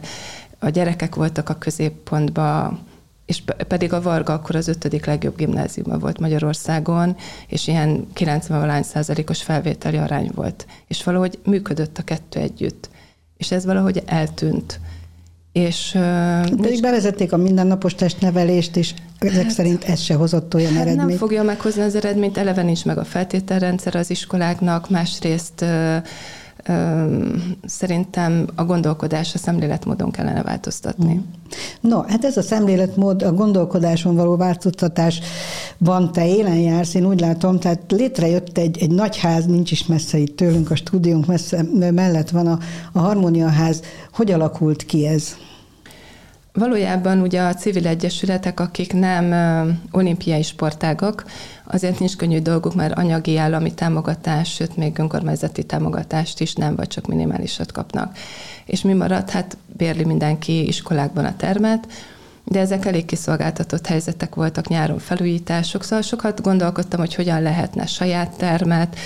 a 0.59 0.69
gyerekek 0.69 1.15
voltak 1.15 1.49
a 1.49 1.53
középpontban, 1.57 2.79
és 3.25 3.43
pedig 3.67 3.93
a 3.93 4.01
Varga 4.01 4.33
akkor 4.33 4.55
az 4.55 4.67
ötödik 4.67 5.05
legjobb 5.05 5.37
gimnáziuma 5.37 5.97
volt 5.97 6.19
Magyarországon, 6.19 7.15
és 7.47 7.67
ilyen 7.67 8.07
90 8.13 8.83
százalékos 8.83 9.43
felvételi 9.43 9.97
arány 9.97 10.31
volt. 10.35 10.65
És 10.87 11.03
valahogy 11.03 11.39
működött 11.45 11.97
a 11.97 12.03
kettő 12.03 12.39
együtt. 12.39 12.89
És 13.37 13.51
ez 13.51 13.65
valahogy 13.65 14.03
eltűnt. 14.05 14.79
És, 15.51 15.89
Pedig 16.41 16.71
és... 16.71 16.79
bevezették 16.79 17.33
a 17.33 17.37
mindennapos 17.37 17.95
testnevelést, 17.95 18.75
és 18.75 18.93
ezek 19.19 19.43
hát, 19.43 19.51
szerint 19.51 19.83
ez 19.83 19.99
se 19.99 20.13
hozott 20.13 20.53
olyan 20.53 20.73
hát 20.73 20.81
eredményt. 20.81 21.07
Nem 21.07 21.17
fogja 21.17 21.43
meghozni 21.43 21.81
az 21.81 21.95
eredményt, 21.95 22.37
eleve 22.37 22.61
nincs 22.61 22.85
meg 22.85 22.97
a 22.97 23.03
feltételrendszer 23.03 23.95
az 23.95 24.09
iskoláknak, 24.09 24.89
másrészt 24.89 25.65
szerintem 27.65 28.47
a 28.55 28.63
gondolkodás, 28.63 29.33
a 29.33 29.37
szemléletmódon 29.37 30.11
kellene 30.11 30.43
változtatni. 30.43 31.13
Mm. 31.13 31.19
No, 31.79 32.01
hát 32.01 32.25
ez 32.25 32.37
a 32.37 32.41
szemléletmód, 32.41 33.21
a 33.21 33.33
gondolkodáson 33.33 34.15
való 34.15 34.35
változtatás 34.35 35.19
van, 35.77 36.11
te 36.11 36.27
élen 36.27 36.57
jársz, 36.57 36.93
én 36.93 37.05
úgy 37.05 37.19
látom, 37.19 37.59
tehát 37.59 37.81
létrejött 37.87 38.57
egy, 38.57 38.77
egy 38.79 38.91
nagy 38.91 39.17
ház, 39.17 39.45
nincs 39.45 39.71
is 39.71 39.85
messze 39.85 40.17
itt 40.17 40.35
tőlünk, 40.35 40.71
a 40.71 40.75
stúdiónk 40.75 41.25
messze, 41.25 41.65
mellett 41.91 42.29
van 42.29 42.47
a, 42.47 42.59
a 42.91 42.99
Harmóniaház. 42.99 43.81
Hogy 44.13 44.31
alakult 44.31 44.85
ki 44.85 45.07
ez? 45.07 45.35
Valójában 46.55 47.21
ugye 47.21 47.41
a 47.41 47.53
civil 47.53 47.87
egyesületek, 47.87 48.59
akik 48.59 48.93
nem 48.93 49.33
olimpiai 49.91 50.41
sportágak, 50.41 51.25
azért 51.63 51.99
nincs 51.99 52.15
könnyű 52.15 52.39
dolguk, 52.39 52.75
mert 52.75 52.97
anyagi 52.97 53.37
állami 53.37 53.73
támogatás, 53.73 54.53
sőt 54.53 54.77
még 54.77 54.99
önkormányzati 54.99 55.63
támogatást 55.63 56.39
is 56.39 56.53
nem, 56.53 56.75
vagy 56.75 56.87
csak 56.87 57.07
minimálisat 57.07 57.71
kapnak. 57.71 58.17
És 58.65 58.81
mi 58.81 58.93
marad? 58.93 59.29
Hát 59.29 59.57
bérli 59.77 60.03
mindenki 60.03 60.67
iskolákban 60.67 61.25
a 61.25 61.35
termet, 61.35 61.87
de 62.43 62.59
ezek 62.59 62.85
elég 62.85 63.05
kiszolgáltatott 63.05 63.87
helyzetek 63.87 64.35
voltak, 64.35 64.67
nyáron 64.67 64.99
felújítások, 64.99 65.83
szóval 65.83 66.01
sokat 66.01 66.41
gondolkodtam, 66.41 66.99
hogy 66.99 67.15
hogyan 67.15 67.41
lehetne 67.41 67.85
saját 67.85 68.37
termet, 68.37 68.97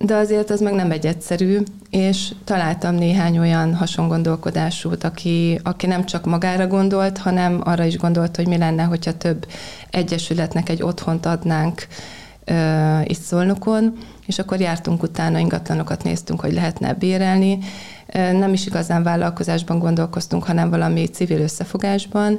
de 0.00 0.14
azért 0.14 0.50
az 0.50 0.60
meg 0.60 0.74
nem 0.74 0.90
egy 0.90 1.06
egyszerű, 1.06 1.58
és 1.90 2.32
találtam 2.44 2.94
néhány 2.94 3.38
olyan 3.38 3.74
hasongondolkodásút, 3.74 5.04
aki, 5.04 5.60
aki 5.62 5.86
nem 5.86 6.04
csak 6.04 6.24
magára 6.24 6.66
gondolt, 6.66 7.18
hanem 7.18 7.60
arra 7.64 7.84
is 7.84 7.96
gondolt, 7.96 8.36
hogy 8.36 8.46
mi 8.46 8.56
lenne, 8.56 8.82
hogyha 8.82 9.16
több 9.16 9.46
egyesületnek 9.90 10.68
egy 10.68 10.82
otthont 10.82 11.26
adnánk 11.26 11.86
uh, 12.50 13.10
itt 13.10 13.20
Szolnokon, 13.20 13.96
és 14.26 14.38
akkor 14.38 14.60
jártunk 14.60 15.02
utána, 15.02 15.38
ingatlanokat 15.38 16.02
néztünk, 16.02 16.40
hogy 16.40 16.52
lehetne 16.52 16.94
bérelni. 16.94 17.58
Nem 18.12 18.52
is 18.52 18.66
igazán 18.66 19.02
vállalkozásban 19.02 19.78
gondolkoztunk, 19.78 20.44
hanem 20.44 20.70
valami 20.70 21.06
civil 21.06 21.40
összefogásban, 21.40 22.38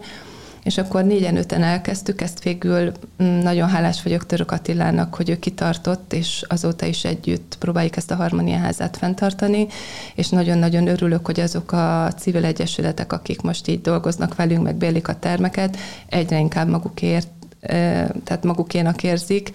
és 0.69 0.77
akkor 0.77 1.03
négyen 1.03 1.37
öten 1.37 1.63
elkezdtük, 1.63 2.21
ezt 2.21 2.43
végül 2.43 2.91
mm, 3.23 3.39
nagyon 3.39 3.69
hálás 3.69 4.03
vagyok 4.03 4.25
Török 4.25 4.51
Attilának, 4.51 5.15
hogy 5.15 5.29
ő 5.29 5.39
kitartott, 5.39 6.13
és 6.13 6.43
azóta 6.47 6.85
is 6.85 7.03
együtt 7.03 7.55
próbáljuk 7.59 7.95
ezt 7.95 8.11
a 8.11 8.15
harmóniaházát 8.15 8.97
fenntartani, 8.97 9.67
és 10.15 10.29
nagyon-nagyon 10.29 10.87
örülök, 10.87 11.25
hogy 11.25 11.39
azok 11.39 11.71
a 11.71 12.11
civil 12.17 12.45
egyesületek, 12.45 13.13
akik 13.13 13.41
most 13.41 13.67
így 13.67 13.81
dolgoznak 13.81 14.35
velünk, 14.35 14.63
meg 14.63 14.75
bélik 14.75 15.07
a 15.07 15.19
termeket, 15.19 15.77
egyre 16.09 16.39
inkább 16.39 16.67
magukért, 16.67 17.29
tehát 18.23 18.43
magukénak 18.43 19.03
érzik, 19.03 19.51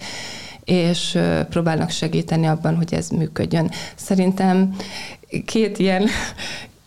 és 0.63 1.19
próbálnak 1.49 1.89
segíteni 1.89 2.45
abban, 2.45 2.75
hogy 2.75 2.93
ez 2.93 3.09
működjön. 3.09 3.71
Szerintem 3.95 4.75
két 5.45 5.79
ilyen 5.79 6.07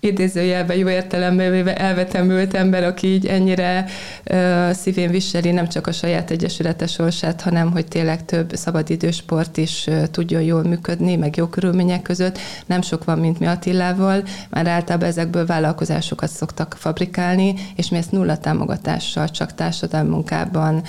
idézőjelben 0.00 0.76
jó 0.76 0.88
értelemben 0.88 1.68
elvetemült 1.68 2.54
ember, 2.54 2.84
aki 2.84 3.06
így 3.06 3.26
ennyire 3.26 3.84
uh, 4.30 4.70
szívén 4.70 5.10
viseli 5.10 5.50
nem 5.50 5.68
csak 5.68 5.86
a 5.86 5.92
saját 5.92 6.30
egyesülete 6.30 6.86
sorsát, 6.86 7.40
hanem 7.40 7.70
hogy 7.70 7.86
tényleg 7.86 8.24
több 8.24 8.52
szabadidősport 8.54 9.56
is 9.56 9.86
uh, 9.86 10.06
tudjon 10.06 10.42
jól 10.42 10.62
működni, 10.62 11.16
meg 11.16 11.36
jó 11.36 11.46
körülmények 11.46 12.02
között. 12.02 12.38
Nem 12.66 12.82
sok 12.82 13.04
van, 13.04 13.18
mint 13.18 13.38
mi 13.38 13.46
Attilával, 13.46 14.22
már 14.50 14.66
általában 14.66 15.08
ezekből 15.08 15.46
vállalkozásokat 15.46 16.30
szoktak 16.30 16.76
fabrikálni, 16.78 17.54
és 17.76 17.88
mi 17.88 17.96
ezt 17.96 18.12
nulla 18.12 18.38
támogatással, 18.38 19.28
csak 19.28 19.54
társadalmi 19.54 20.08
munkában 20.08 20.82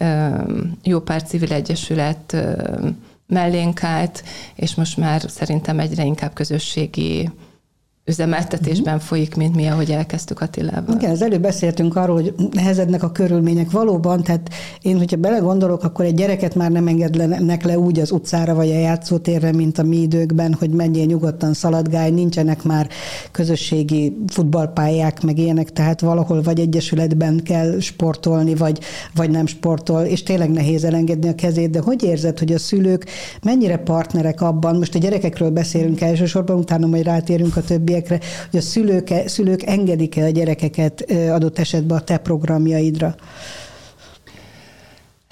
uh, 0.00 0.50
jó 0.82 1.00
pár 1.00 1.22
civil 1.22 1.52
egyesület 1.52 2.32
uh, 2.32 2.90
mellénk 3.26 3.84
állt, 3.84 4.22
és 4.54 4.74
most 4.74 4.96
már 4.96 5.22
szerintem 5.26 5.78
egyre 5.78 6.04
inkább 6.04 6.32
közösségi 6.32 7.30
üzemeltetésben 8.08 8.94
uh-huh. 8.94 9.08
folyik, 9.08 9.36
mint 9.36 9.54
mi, 9.54 9.66
ahogy 9.66 9.90
elkezdtük 9.90 10.40
Attilával. 10.40 10.96
Igen, 10.96 11.10
az 11.10 11.22
előbb 11.22 11.42
beszéltünk 11.42 11.96
arról, 11.96 12.14
hogy 12.14 12.34
nehezednek 12.52 13.02
a 13.02 13.12
körülmények. 13.12 13.70
Valóban, 13.70 14.22
tehát 14.22 14.50
én, 14.82 14.98
hogyha 14.98 15.16
belegondolok, 15.16 15.84
akkor 15.84 16.04
egy 16.04 16.14
gyereket 16.14 16.54
már 16.54 16.70
nem 16.70 16.86
engedlenek 16.86 17.64
le 17.64 17.78
úgy 17.78 17.98
az 17.98 18.10
utcára 18.10 18.54
vagy 18.54 18.68
a 18.70 18.78
játszótérre, 18.78 19.52
mint 19.52 19.78
a 19.78 19.82
mi 19.82 19.96
időkben, 19.96 20.54
hogy 20.54 20.70
menjél 20.70 21.04
nyugodtan 21.04 21.52
szaladgálj, 21.52 22.10
nincsenek 22.10 22.62
már 22.62 22.88
közösségi 23.30 24.16
futballpályák, 24.26 25.22
meg 25.22 25.38
ilyenek, 25.38 25.72
tehát 25.72 26.00
valahol 26.00 26.42
vagy 26.42 26.60
egyesületben 26.60 27.40
kell 27.44 27.80
sportolni, 27.80 28.54
vagy, 28.54 28.80
vagy 29.14 29.30
nem 29.30 29.46
sportol, 29.46 30.02
és 30.02 30.22
tényleg 30.22 30.50
nehéz 30.50 30.84
elengedni 30.84 31.28
a 31.28 31.34
kezét, 31.34 31.70
de 31.70 31.80
hogy 31.80 32.02
érzed, 32.02 32.38
hogy 32.38 32.52
a 32.52 32.58
szülők 32.58 33.06
mennyire 33.42 33.76
partnerek 33.76 34.40
abban, 34.40 34.76
most 34.76 34.94
a 34.94 34.98
gyerekekről 34.98 35.50
beszélünk 35.50 36.00
elsősorban, 36.00 36.58
utána 36.58 36.86
majd 36.86 37.04
rátérünk 37.04 37.56
a 37.56 37.62
többiek 37.62 37.97
betegségekre, 37.98 38.46
hogy 38.50 38.58
a 38.58 38.62
szülők, 38.62 39.12
szülők 39.26 39.62
engedik-e 39.62 40.24
a 40.24 40.30
gyerekeket 40.30 41.10
adott 41.30 41.58
esetben 41.58 41.98
a 41.98 42.00
te 42.00 42.16
programjaidra? 42.16 43.14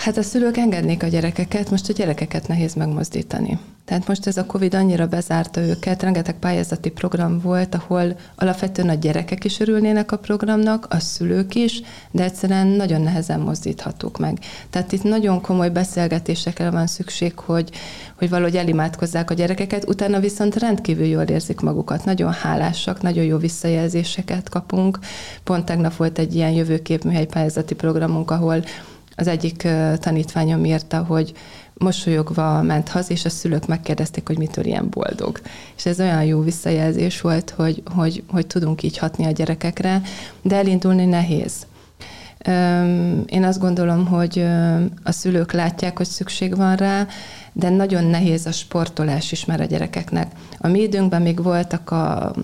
Hát 0.06 0.16
a 0.16 0.22
szülők 0.22 0.56
engednék 0.56 1.02
a 1.02 1.06
gyerekeket, 1.06 1.70
most 1.70 1.88
a 1.88 1.92
gyerekeket 1.92 2.48
nehéz 2.48 2.74
megmozdítani. 2.74 3.58
Tehát 3.84 4.08
most 4.08 4.26
ez 4.26 4.36
a 4.36 4.46
Covid 4.46 4.74
annyira 4.74 5.06
bezárta 5.06 5.60
őket, 5.60 6.02
rengeteg 6.02 6.38
pályázati 6.38 6.90
program 6.90 7.40
volt, 7.40 7.74
ahol 7.74 8.16
alapvetően 8.36 8.88
a 8.88 8.94
gyerekek 8.94 9.44
is 9.44 9.60
örülnének 9.60 10.12
a 10.12 10.18
programnak, 10.18 10.86
a 10.90 10.98
szülők 10.98 11.54
is, 11.54 11.82
de 12.10 12.22
egyszerűen 12.22 12.66
nagyon 12.66 13.00
nehezen 13.00 13.40
mozdíthatók 13.40 14.18
meg. 14.18 14.38
Tehát 14.70 14.92
itt 14.92 15.02
nagyon 15.02 15.40
komoly 15.40 15.70
beszélgetésekre 15.70 16.70
van 16.70 16.86
szükség, 16.86 17.38
hogy, 17.38 17.70
hogy 18.18 18.28
valahogy 18.28 18.56
elimádkozzák 18.56 19.30
a 19.30 19.34
gyerekeket, 19.34 19.88
utána 19.88 20.20
viszont 20.20 20.56
rendkívül 20.56 21.06
jól 21.06 21.22
érzik 21.22 21.60
magukat, 21.60 22.04
nagyon 22.04 22.32
hálásak, 22.32 23.02
nagyon 23.02 23.24
jó 23.24 23.36
visszajelzéseket 23.36 24.48
kapunk. 24.48 24.98
Pont 25.44 25.64
tegnap 25.64 25.96
volt 25.96 26.18
egy 26.18 26.34
ilyen 26.34 26.52
jövőkép 26.52 27.04
műhely 27.04 27.26
pályázati 27.26 27.74
programunk, 27.74 28.30
ahol 28.30 28.64
az 29.16 29.26
egyik 29.26 29.68
tanítványom 29.98 30.64
írta, 30.64 31.04
hogy 31.04 31.32
mosolyogva 31.74 32.62
ment 32.62 32.88
haza, 32.88 33.12
és 33.12 33.24
a 33.24 33.28
szülők 33.28 33.66
megkérdezték, 33.66 34.26
hogy 34.26 34.38
mitől 34.38 34.64
ilyen 34.64 34.88
boldog. 34.90 35.40
És 35.76 35.86
ez 35.86 36.00
olyan 36.00 36.24
jó 36.24 36.40
visszajelzés 36.40 37.20
volt, 37.20 37.50
hogy, 37.50 37.82
hogy, 37.94 38.22
hogy 38.28 38.46
tudunk 38.46 38.82
így 38.82 38.98
hatni 38.98 39.24
a 39.24 39.30
gyerekekre, 39.30 40.02
de 40.42 40.56
elindulni 40.56 41.04
nehéz. 41.04 41.66
Én 43.26 43.44
azt 43.44 43.60
gondolom, 43.60 44.06
hogy 44.06 44.46
a 45.02 45.12
szülők 45.12 45.52
látják, 45.52 45.96
hogy 45.96 46.06
szükség 46.06 46.56
van 46.56 46.76
rá, 46.76 47.06
de 47.52 47.68
nagyon 47.68 48.04
nehéz 48.04 48.46
a 48.46 48.52
sportolás 48.52 49.32
is 49.32 49.44
már 49.44 49.60
a 49.60 49.64
gyerekeknek. 49.64 50.32
A 50.58 50.68
mi 50.68 50.80
időnkben 50.80 51.22
még 51.22 51.42
voltak 51.42 51.90
a 51.90 52.34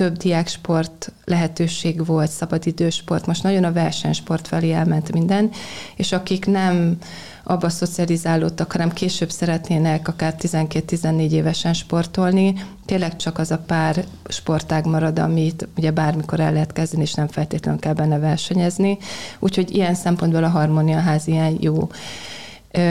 több 0.00 0.16
diáksport 0.16 1.12
lehetőség 1.24 2.06
volt, 2.06 2.30
szabadidősport, 2.30 3.26
most 3.26 3.42
nagyon 3.42 3.64
a 3.64 3.72
versenysport 3.72 4.48
felé 4.48 4.72
elment 4.72 5.12
minden, 5.12 5.50
és 5.96 6.12
akik 6.12 6.46
nem 6.46 6.96
abba 7.44 7.68
szocializálódtak, 7.68 8.72
hanem 8.72 8.92
később 8.92 9.30
szeretnének 9.30 10.08
akár 10.08 10.34
12-14 10.38 11.30
évesen 11.30 11.72
sportolni, 11.72 12.54
tényleg 12.84 13.16
csak 13.16 13.38
az 13.38 13.50
a 13.50 13.58
pár 13.58 14.04
sportág 14.28 14.86
marad, 14.86 15.18
amit 15.18 15.68
ugye 15.76 15.90
bármikor 15.90 16.40
el 16.40 16.52
lehet 16.52 16.72
kezdeni, 16.72 17.02
és 17.02 17.14
nem 17.14 17.28
feltétlenül 17.28 17.80
kell 17.80 17.94
benne 17.94 18.18
versenyezni. 18.18 18.98
Úgyhogy 19.38 19.74
ilyen 19.74 19.94
szempontból 19.94 20.44
a 20.44 20.48
harmónia 20.48 20.98
ház 20.98 21.26
ilyen 21.26 21.56
jó 21.60 21.88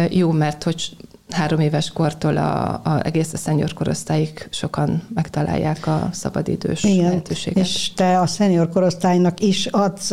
jó, 0.10 0.32
mert 0.32 0.64
hogy 0.64 0.90
három 1.30 1.60
éves 1.60 1.92
kortól 1.92 2.38
a, 2.38 2.82
a 2.84 3.06
egész 3.06 3.34
a 3.34 3.38
szenyor 3.38 3.74
korosztályig 3.74 4.48
sokan 4.50 5.08
megtalálják 5.14 5.88
a 5.88 6.10
szabadidős 6.12 6.84
Igen, 6.84 7.04
lehetőséget. 7.04 7.64
És 7.66 7.94
te 7.94 8.20
a 8.20 8.28
szenyor 8.28 8.70
korosztálynak 8.70 9.40
is 9.40 9.66
adsz 9.66 10.12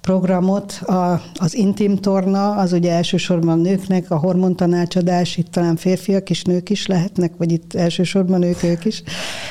programot, 0.00 0.72
a, 0.72 1.22
az 1.34 1.54
intim 1.54 1.96
torna, 1.96 2.56
az 2.56 2.72
ugye 2.72 2.92
elsősorban 2.92 3.58
nőknek, 3.58 4.10
a 4.10 4.16
hormontanácsadás, 4.16 5.36
itt 5.36 5.50
talán 5.50 5.76
férfiak 5.76 6.30
és 6.30 6.42
nők 6.42 6.70
is 6.70 6.86
lehetnek, 6.86 7.32
vagy 7.36 7.52
itt 7.52 7.74
elsősorban 7.74 8.38
nők 8.38 8.62
ők 8.62 8.84
is? 8.84 9.02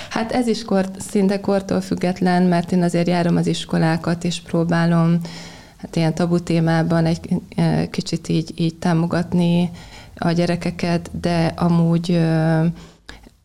Hát 0.10 0.32
ez 0.32 0.48
is 0.48 0.64
kort, 0.64 1.02
szinte 1.02 1.40
kortól 1.40 1.82
független, 1.82 2.44
mert 2.44 2.72
én 2.72 2.84
azért 2.84 3.08
járom 3.08 3.36
az 3.36 3.48
iskolákat, 3.48 4.24
és 4.24 4.42
próbálom 4.42 5.20
hát 5.78 5.96
ilyen 5.96 6.16
tabu 6.16 6.40
témában 6.40 7.06
egy 7.06 7.20
kicsit 7.90 8.30
így, 8.30 8.52
így 8.56 8.76
támogatni 8.76 9.70
a 10.24 10.32
gyerekeket, 10.32 11.10
de 11.20 11.54
amúgy 11.56 12.20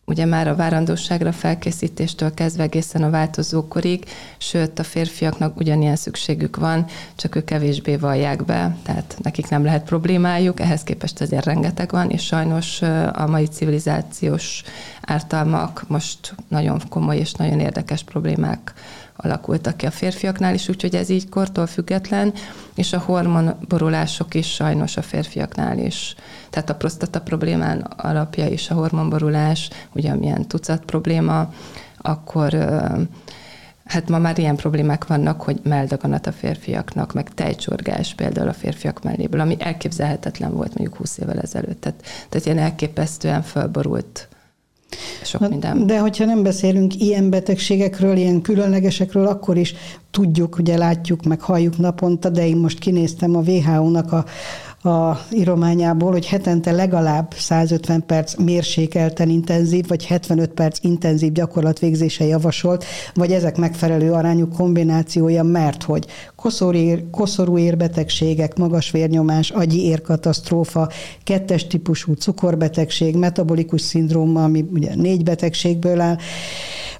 ugye 0.05 0.25
már 0.25 0.47
a 0.47 0.55
várandóságra 0.55 1.31
felkészítéstől 1.31 2.33
kezdve 2.33 2.63
egészen 2.63 3.03
a 3.03 3.09
változókorig, 3.09 4.05
sőt 4.37 4.79
a 4.79 4.83
férfiaknak 4.83 5.57
ugyanilyen 5.57 5.95
szükségük 5.95 6.55
van, 6.55 6.85
csak 7.15 7.35
ők 7.35 7.45
kevésbé 7.45 7.95
vallják 7.95 8.45
be, 8.45 8.77
tehát 8.83 9.17
nekik 9.21 9.49
nem 9.49 9.63
lehet 9.63 9.83
problémájuk, 9.83 10.59
ehhez 10.59 10.83
képest 10.83 11.21
azért 11.21 11.45
rengeteg 11.45 11.91
van, 11.91 12.09
és 12.09 12.25
sajnos 12.25 12.81
a 13.13 13.27
mai 13.27 13.45
civilizációs 13.45 14.63
ártalmak 15.01 15.83
most 15.87 16.35
nagyon 16.47 16.81
komoly 16.89 17.17
és 17.17 17.33
nagyon 17.33 17.59
érdekes 17.59 18.03
problémák 18.03 18.73
alakultak 19.17 19.77
ki 19.77 19.85
a 19.85 19.91
férfiaknál 19.91 20.53
is, 20.53 20.69
úgyhogy 20.69 20.95
ez 20.95 21.09
így 21.09 21.29
kortól 21.29 21.67
független, 21.67 22.33
és 22.75 22.93
a 22.93 22.99
hormonborulások 22.99 24.33
is 24.33 24.53
sajnos 24.53 24.97
a 24.97 25.01
férfiaknál 25.01 25.77
is. 25.77 26.15
Tehát 26.49 26.69
a 26.69 26.75
prostata 26.75 27.21
problémán 27.21 27.79
alapja 27.79 28.47
is 28.47 28.69
a 28.69 28.73
hormonborulás, 28.73 29.69
ugye 29.91 30.15
milyen 30.15 30.47
tucat 30.47 30.85
probléma, 30.85 31.53
akkor 31.97 32.53
Hát 33.87 34.09
ma 34.09 34.17
már 34.17 34.39
ilyen 34.39 34.55
problémák 34.55 35.07
vannak, 35.07 35.41
hogy 35.41 35.59
meldaganat 35.63 36.27
a 36.27 36.31
férfiaknak, 36.31 37.13
meg 37.13 37.33
tejcsorgás 37.33 38.13
például 38.13 38.47
a 38.47 38.53
férfiak 38.53 39.03
melléből, 39.03 39.39
ami 39.39 39.55
elképzelhetetlen 39.59 40.53
volt 40.53 40.77
mondjuk 40.77 40.97
20 40.97 41.17
évvel 41.17 41.39
ezelőtt. 41.39 41.81
Tehát, 41.81 42.03
tehát 42.29 42.45
ilyen 42.45 42.57
elképesztően 42.57 43.41
felborult 43.41 44.27
sok 45.23 45.49
minden. 45.49 45.87
De 45.87 45.99
hogyha 45.99 46.25
nem 46.25 46.43
beszélünk 46.43 47.01
ilyen 47.01 47.29
betegségekről, 47.29 48.17
ilyen 48.17 48.41
különlegesekről, 48.41 49.27
akkor 49.27 49.57
is 49.57 49.73
tudjuk, 50.11 50.57
ugye 50.57 50.77
látjuk, 50.77 51.23
meg 51.23 51.41
halljuk 51.41 51.77
naponta, 51.77 52.29
de 52.29 52.47
én 52.47 52.57
most 52.57 52.79
kinéztem 52.79 53.35
a 53.35 53.41
WHO-nak 53.41 54.11
a 54.11 54.25
a 54.83 55.19
írományából, 55.31 56.11
hogy 56.11 56.25
hetente 56.25 56.71
legalább 56.71 57.33
150 57.37 58.05
perc 58.05 58.35
mérsékelten 58.35 59.29
intenzív, 59.29 59.87
vagy 59.87 60.05
75 60.05 60.49
perc 60.49 60.79
intenzív 60.81 61.31
gyakorlatvégzése 61.31 62.25
javasolt, 62.25 62.85
vagy 63.13 63.31
ezek 63.31 63.57
megfelelő 63.57 64.11
arányú 64.11 64.47
kombinációja, 64.47 65.43
mert 65.43 65.83
hogy 65.83 66.05
koszorú 67.11 67.57
érbetegségek, 67.57 68.57
magas 68.57 68.91
vérnyomás, 68.91 69.49
agyi 69.49 69.85
érkatasztrófa, 69.85 70.89
kettes 71.23 71.67
típusú 71.67 72.13
cukorbetegség, 72.13 73.15
metabolikus 73.15 73.81
szindróma, 73.81 74.43
ami 74.43 74.65
ugye 74.73 74.95
négy 74.95 75.23
betegségből 75.23 75.99
áll, 75.99 76.17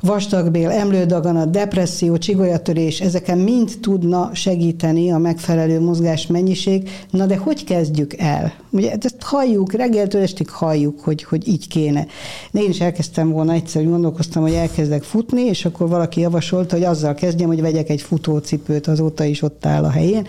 vastagbél, 0.02 0.70
emlődaganat, 0.70 1.50
depresszió, 1.50 2.18
csigolyatörés, 2.18 3.02
ezeken 3.02 3.38
mind 3.38 3.72
tudna 3.82 4.30
segíteni 4.34 5.12
a 5.12 5.18
megfelelő 5.18 5.80
mozgás 5.80 6.28
mennyiség. 6.28 6.90
Na 7.10 7.26
de 7.26 7.38
hogy 7.38 7.63
kezdjük 7.78 8.13
el? 8.18 8.54
Ugye 8.70 8.92
ezt 9.02 9.22
halljuk, 9.22 9.74
reggeltől 9.74 10.22
estig 10.22 10.50
halljuk, 10.50 11.00
hogy, 11.00 11.24
hogy 11.24 11.48
így 11.48 11.68
kéne. 11.68 12.06
De 12.52 12.62
én 12.62 12.70
is 12.70 12.80
elkezdtem 12.80 13.30
volna 13.30 13.54
egyszer, 13.54 13.84
gondolkoztam, 13.84 14.42
hogy 14.42 14.54
elkezdek 14.54 15.04
futni, 15.04 15.42
és 15.42 15.66
akkor 15.66 15.88
valaki 15.88 16.20
javasolta, 16.20 16.76
hogy 16.76 16.86
azzal 16.86 17.13
kezdjem, 17.13 17.48
hogy 17.48 17.62
vegyek 17.62 17.90
egy 17.90 18.02
futócipőt, 18.02 18.88
azóta 18.88 19.24
is 19.24 19.42
ott 19.42 19.66
áll 19.66 19.84
a 19.84 19.90
helyén. 19.90 20.28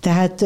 Tehát 0.00 0.44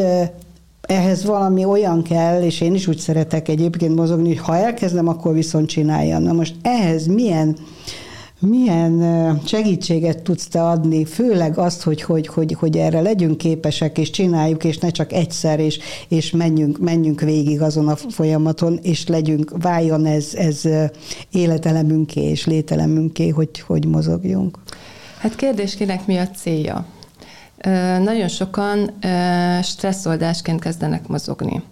ehhez 0.81 1.25
valami 1.25 1.65
olyan 1.65 2.03
kell, 2.03 2.41
és 2.41 2.61
én 2.61 2.73
is 2.73 2.87
úgy 2.87 2.97
szeretek 2.97 3.47
egyébként 3.47 3.95
mozogni, 3.95 4.27
hogy 4.27 4.45
ha 4.45 4.57
elkezdem, 4.57 5.07
akkor 5.07 5.33
viszont 5.33 5.69
csináljam. 5.69 6.23
Na 6.23 6.33
most 6.33 6.55
ehhez 6.61 7.07
milyen 7.07 7.57
milyen 8.39 9.01
segítséget 9.45 10.21
tudsz 10.21 10.47
te 10.47 10.63
adni, 10.63 11.05
főleg 11.05 11.57
azt, 11.57 11.83
hogy, 11.83 12.01
hogy, 12.01 12.27
hogy, 12.27 12.53
hogy 12.59 12.77
erre 12.77 13.01
legyünk 13.01 13.37
képesek, 13.37 13.97
és 13.97 14.09
csináljuk, 14.09 14.63
és 14.63 14.77
ne 14.77 14.89
csak 14.89 15.13
egyszer, 15.13 15.59
és, 15.59 15.79
és 16.07 16.31
menjünk, 16.31 16.79
menjünk 16.79 17.21
végig 17.21 17.61
azon 17.61 17.87
a 17.87 17.95
folyamaton, 17.95 18.79
és 18.81 19.07
legyünk, 19.07 19.51
váljon 19.61 20.05
ez, 20.05 20.33
ez 20.33 20.61
életelemünké 21.31 22.21
és 22.21 22.45
lételemünké, 22.45 23.27
hogy, 23.27 23.59
hogy 23.59 23.85
mozogjunk. 23.85 24.57
Hát 25.19 25.35
kérdés, 25.35 25.77
mi 26.05 26.17
a 26.17 26.27
célja? 26.27 26.85
Nagyon 28.03 28.27
sokan 28.27 28.91
stresszoldásként 29.63 30.61
kezdenek 30.61 31.07
mozogni. 31.07 31.63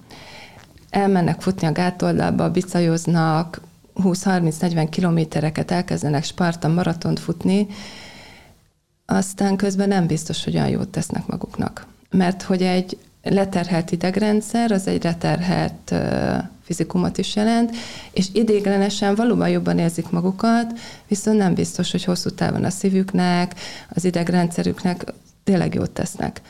Elmennek 0.90 1.42
futni 1.42 1.68
a 1.68 1.72
gátoldalba, 1.72 2.52
bicajoznak, 2.52 3.62
20-30-40 4.04 4.88
kilométereket 4.90 5.72
elkezdenek 5.72 6.24
Spartan 6.24 6.72
maratont 6.72 7.20
futni, 7.20 7.68
aztán 9.06 9.56
közben 9.56 9.88
nem 9.88 10.08
biztos, 10.08 10.44
hogy 10.44 10.56
olyan 10.56 10.70
jót 10.70 10.90
tesznek 10.90 11.28
maguknak. 11.28 11.88
Mert 12.10 12.42
hogy 12.42 12.62
egy 12.62 12.98
leterhelt 13.24 13.92
idegrendszer, 13.92 14.72
az 14.72 14.88
egy 14.88 15.04
leterhelt 15.04 15.94
fizikumot 16.64 17.18
is 17.18 17.36
jelent, 17.36 17.76
és 18.12 18.28
idéglenesen 18.34 19.16
valóban 19.16 19.50
jobban 19.50 19.80
érzik 19.80 20.10
magukat, 20.10 20.80
viszont 21.08 21.38
nem 21.38 21.54
biztos, 21.54 21.92
hogy 21.92 22.04
hosszú 22.04 22.30
távon 22.30 22.64
a 22.64 22.70
szívüknek, 22.70 23.56
az 23.90 24.06
idegrendszerüknek 24.06 25.14
tényleg 25.44 25.74
jót 25.74 25.92
tesznek. 25.92 26.42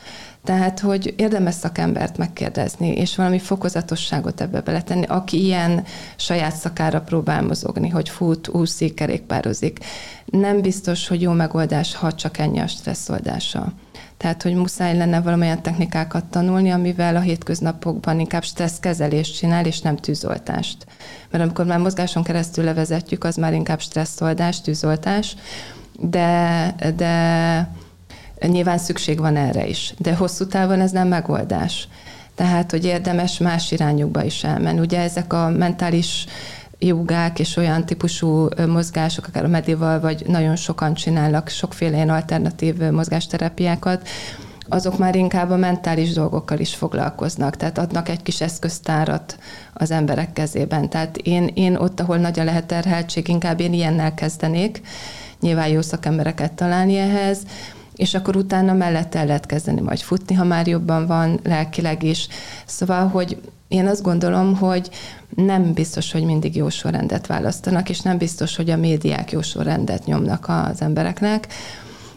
Tehát, 0.46 0.80
hogy 0.80 1.14
érdemes 1.16 1.54
szakembert 1.54 2.16
megkérdezni, 2.16 2.88
és 2.88 3.16
valami 3.16 3.38
fokozatosságot 3.38 4.40
ebbe 4.40 4.60
beletenni, 4.60 5.04
aki 5.04 5.44
ilyen 5.44 5.84
saját 6.16 6.56
szakára 6.56 7.00
próbál 7.00 7.42
mozogni, 7.42 7.88
hogy 7.88 8.08
fut, 8.08 8.48
úszik, 8.48 8.94
kerékpározik. 8.94 9.78
Nem 10.24 10.60
biztos, 10.60 11.08
hogy 11.08 11.20
jó 11.20 11.32
megoldás, 11.32 11.94
ha 11.94 12.14
csak 12.14 12.38
ennyi 12.38 12.58
a 12.58 12.66
stresszoldása. 12.66 13.72
Tehát, 14.16 14.42
hogy 14.42 14.54
muszáj 14.54 14.96
lenne 14.96 15.20
valamilyen 15.20 15.62
technikákat 15.62 16.24
tanulni, 16.24 16.70
amivel 16.70 17.16
a 17.16 17.20
hétköznapokban 17.20 18.20
inkább 18.20 18.44
stresszkezelést 18.44 19.36
csinál, 19.36 19.66
és 19.66 19.80
nem 19.80 19.96
tűzoltást. 19.96 20.86
Mert 21.30 21.44
amikor 21.44 21.64
már 21.64 21.78
mozgáson 21.78 22.22
keresztül 22.22 22.64
levezetjük, 22.64 23.24
az 23.24 23.36
már 23.36 23.52
inkább 23.52 23.80
stresszoldás, 23.80 24.60
tűzoltás, 24.60 25.36
de, 26.00 26.74
de 26.96 27.14
nyilván 28.40 28.78
szükség 28.78 29.18
van 29.18 29.36
erre 29.36 29.66
is. 29.66 29.94
De 29.98 30.14
hosszú 30.14 30.46
távon 30.46 30.80
ez 30.80 30.90
nem 30.90 31.08
megoldás. 31.08 31.88
Tehát, 32.34 32.70
hogy 32.70 32.84
érdemes 32.84 33.38
más 33.38 33.72
irányokba 33.72 34.24
is 34.24 34.44
elmenni. 34.44 34.80
Ugye 34.80 35.00
ezek 35.00 35.32
a 35.32 35.48
mentális 35.48 36.26
jogák 36.78 37.38
és 37.38 37.56
olyan 37.56 37.86
típusú 37.86 38.48
mozgások, 38.66 39.26
akár 39.26 39.44
a 39.44 39.48
medival, 39.48 40.00
vagy 40.00 40.22
nagyon 40.26 40.56
sokan 40.56 40.94
csinálnak 40.94 41.48
sokféle 41.48 41.96
ilyen 41.96 42.10
alternatív 42.10 42.76
mozgásterápiákat, 42.76 44.08
azok 44.68 44.98
már 44.98 45.16
inkább 45.16 45.50
a 45.50 45.56
mentális 45.56 46.12
dolgokkal 46.12 46.58
is 46.58 46.74
foglalkoznak, 46.74 47.56
tehát 47.56 47.78
adnak 47.78 48.08
egy 48.08 48.22
kis 48.22 48.40
eszköztárat 48.40 49.38
az 49.72 49.90
emberek 49.90 50.32
kezében. 50.32 50.88
Tehát 50.88 51.16
én, 51.16 51.50
én 51.54 51.76
ott, 51.76 52.00
ahol 52.00 52.16
nagy 52.16 52.40
a 52.40 52.44
lehet 52.44 52.66
terheltség, 52.66 53.28
inkább 53.28 53.60
én 53.60 53.72
ilyennel 53.72 54.14
kezdenék, 54.14 54.80
nyilván 55.40 55.68
jó 55.68 55.80
szakembereket 55.80 56.52
találni 56.52 56.96
ehhez, 56.96 57.38
és 57.96 58.14
akkor 58.14 58.36
utána 58.36 58.72
mellett 58.72 59.14
el 59.14 59.26
lehet 59.26 59.46
kezdeni 59.46 59.80
majd 59.80 60.00
futni, 60.00 60.34
ha 60.34 60.44
már 60.44 60.66
jobban 60.66 61.06
van 61.06 61.40
lelkileg 61.44 62.02
is. 62.02 62.28
Szóval, 62.66 63.08
hogy 63.08 63.40
én 63.68 63.86
azt 63.86 64.02
gondolom, 64.02 64.56
hogy 64.56 64.90
nem 65.34 65.72
biztos, 65.72 66.12
hogy 66.12 66.24
mindig 66.24 66.56
jó 66.56 66.68
sorrendet 66.68 67.26
választanak, 67.26 67.88
és 67.88 68.00
nem 68.00 68.18
biztos, 68.18 68.56
hogy 68.56 68.70
a 68.70 68.76
médiák 68.76 69.30
jó 69.30 69.42
sorrendet 69.42 70.04
nyomnak 70.04 70.44
az 70.48 70.80
embereknek. 70.80 71.46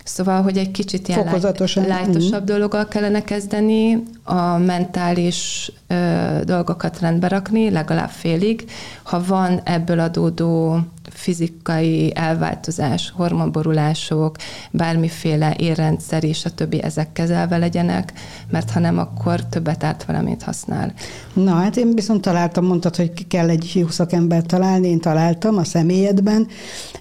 Szóval, 0.04 0.42
hogy 0.42 0.58
egy 0.58 0.72
kicsit 0.72 1.08
ilyen 1.08 1.42
lájtosabb 1.88 2.42
mm. 2.42 2.46
dologgal 2.46 2.88
kellene 2.88 3.22
kezdeni, 3.24 4.04
a 4.30 4.58
mentális 4.58 5.72
ö, 5.88 5.96
dolgokat 6.44 7.00
rendbe 7.00 7.28
rakni, 7.28 7.70
legalább 7.70 8.10
félig. 8.10 8.66
Ha 9.04 9.24
van 9.26 9.62
ebből 9.64 10.00
adódó 10.00 10.80
fizikai 11.10 12.12
elváltozás, 12.16 13.14
hormonborulások, 13.16 14.36
bármiféle 14.72 15.56
érrendszer 15.58 16.24
és 16.24 16.46
a 16.46 16.50
többi 16.50 16.84
ezek 16.84 17.12
kezelve 17.12 17.58
legyenek, 17.58 18.14
mert 18.50 18.72
ha 18.72 18.80
nem, 18.80 18.98
akkor 18.98 19.46
többet 19.46 19.84
árt 19.84 20.06
vele, 20.06 20.22
mint 20.22 20.44
használ. 20.44 20.94
Na, 21.34 21.54
hát 21.54 21.78
én 21.78 21.96
viszont 21.96 22.22
találtam, 22.22 22.66
mondtad, 22.66 22.96
hogy 22.96 23.28
kell 23.28 23.50
egy 23.50 23.72
jó 23.74 23.88
szakembert 23.88 24.46
találni, 24.46 24.88
én 24.88 25.00
találtam 25.00 25.58
a 25.58 25.64
személyedben, 25.64 26.48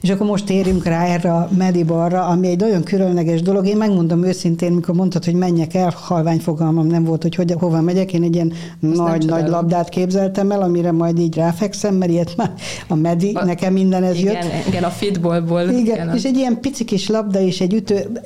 és 0.01 0.11
akkor 0.11 0.27
most 0.27 0.45
térjünk 0.45 0.85
rá 0.85 1.05
erre 1.05 1.33
a 1.33 1.49
Medibarra, 1.57 2.27
ami 2.27 2.49
egy 2.49 2.61
nagyon 2.61 2.83
különleges 2.83 3.43
dolog. 3.43 3.67
Én 3.67 3.77
megmondom 3.77 4.25
őszintén, 4.25 4.73
mikor 4.73 4.95
mondtad, 4.95 5.25
hogy 5.25 5.35
menjek 5.35 5.75
el, 5.75 5.95
halvány 5.97 6.41
fogalmam 6.41 6.87
nem 6.87 7.05
volt, 7.05 7.18
hogy, 7.23 7.35
hogy 7.35 7.53
hova 7.53 7.81
megyek, 7.81 8.13
én 8.13 8.23
egy 8.23 8.35
ilyen 8.35 8.53
nagy-nagy 8.81 9.49
labdát 9.49 9.89
képzeltem 9.89 10.51
el, 10.51 10.63
amire 10.63 10.93
majd 10.93 11.19
így 11.19 11.35
ráfekszem, 11.35 11.95
mert 11.95 12.11
ilyet 12.11 12.37
már 12.37 12.53
a 12.89 12.95
Medi, 12.95 13.33
a, 13.35 13.45
nekem 13.45 13.73
minden 13.73 14.05
ez 14.05 14.17
igen, 14.17 14.35
jött. 14.35 14.67
Igen, 14.67 14.85
a 14.85 14.91
fitballból. 14.91 15.63
Igen, 15.63 15.79
igen, 15.79 16.15
és 16.15 16.25
egy 16.25 16.37
ilyen 16.37 16.61
pici 16.61 16.85
kis 16.85 17.09
labda 17.09 17.41
és 17.41 17.61
egy 17.61 17.75
ütő. 17.75 18.23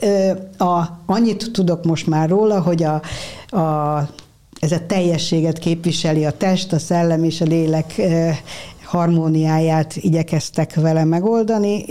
A, 0.58 0.80
annyit 1.06 1.50
tudok 1.52 1.84
most 1.84 2.06
már 2.06 2.28
róla, 2.28 2.60
hogy 2.60 2.82
a, 2.82 3.02
a 3.58 4.08
ez 4.60 4.72
a 4.72 4.86
teljességet 4.86 5.58
képviseli 5.58 6.24
a 6.24 6.30
test, 6.30 6.72
a 6.72 6.78
szellem 6.78 7.24
és 7.24 7.40
a 7.40 7.44
lélek 7.44 8.00
harmóniáját 8.84 9.96
igyekeztek 9.96 10.74
vele 10.74 11.04
megoldani, 11.04 11.84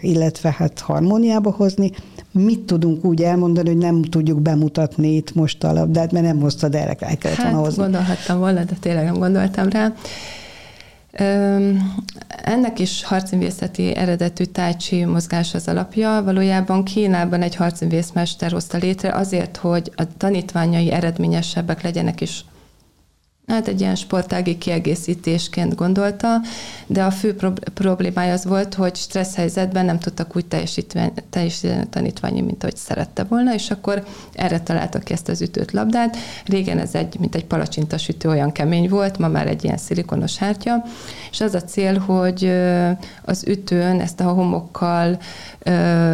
illetve 0.00 0.54
hát 0.58 0.80
harmóniába 0.80 1.50
hozni. 1.50 1.90
Mit 2.32 2.60
tudunk 2.60 3.04
úgy 3.04 3.22
elmondani, 3.22 3.68
hogy 3.68 3.78
nem 3.78 4.02
tudjuk 4.02 4.40
bemutatni 4.40 5.14
itt 5.14 5.34
most 5.34 5.64
a 5.64 5.72
labdát, 5.72 6.12
mert 6.12 6.24
nem 6.24 6.40
hoztad 6.40 6.74
el, 6.74 6.96
el 6.98 7.16
kellett 7.16 7.38
hát, 7.38 7.54
hozni. 7.54 7.82
gondolhattam 7.82 8.38
volna, 8.38 8.64
de 8.64 8.74
tényleg 8.80 9.04
nem 9.04 9.18
gondoltam 9.18 9.68
rá. 9.68 9.92
Ennek 12.44 12.78
is 12.78 13.04
harcművészeti 13.04 13.96
eredetű 13.96 14.44
tájcsi 14.44 15.04
mozgás 15.04 15.54
az 15.54 15.68
alapja. 15.68 16.22
Valójában 16.24 16.84
Kínában 16.84 17.42
egy 17.42 17.54
harcművészmester 17.54 18.50
hozta 18.50 18.78
létre 18.78 19.14
azért, 19.14 19.56
hogy 19.56 19.92
a 19.96 20.02
tanítványai 20.16 20.92
eredményesebbek 20.92 21.82
legyenek 21.82 22.20
és 22.20 22.40
hát 23.50 23.68
egy 23.68 23.80
ilyen 23.80 23.94
sportági 23.94 24.58
kiegészítésként 24.58 25.74
gondolta, 25.74 26.40
de 26.86 27.02
a 27.04 27.10
fő 27.10 27.36
problémája 27.74 28.32
az 28.32 28.44
volt, 28.44 28.74
hogy 28.74 28.96
stressz 28.96 29.34
helyzetben 29.34 29.84
nem 29.84 29.98
tudtak 29.98 30.36
úgy 30.36 30.46
teljesíteni, 30.46 31.12
tanítványi, 31.90 32.40
mint 32.40 32.62
ahogy 32.62 32.76
szerette 32.76 33.24
volna, 33.24 33.54
és 33.54 33.70
akkor 33.70 34.04
erre 34.32 34.60
találtak 34.60 35.04
ki 35.04 35.12
ezt 35.12 35.28
az 35.28 35.40
ütőt 35.40 35.72
labdát. 35.72 36.16
Régen 36.44 36.78
ez 36.78 36.94
egy, 36.94 37.18
mint 37.18 37.34
egy 37.34 37.44
palacsintasütő 37.44 38.28
olyan 38.28 38.52
kemény 38.52 38.88
volt, 38.88 39.18
ma 39.18 39.28
már 39.28 39.46
egy 39.46 39.64
ilyen 39.64 39.76
szilikonos 39.76 40.36
hártya, 40.36 40.84
és 41.30 41.40
az 41.40 41.54
a 41.54 41.62
cél, 41.62 41.98
hogy 41.98 42.52
az 43.22 43.44
ütőn 43.46 44.00
ezt 44.00 44.20
a 44.20 44.24
homokkal, 44.24 45.18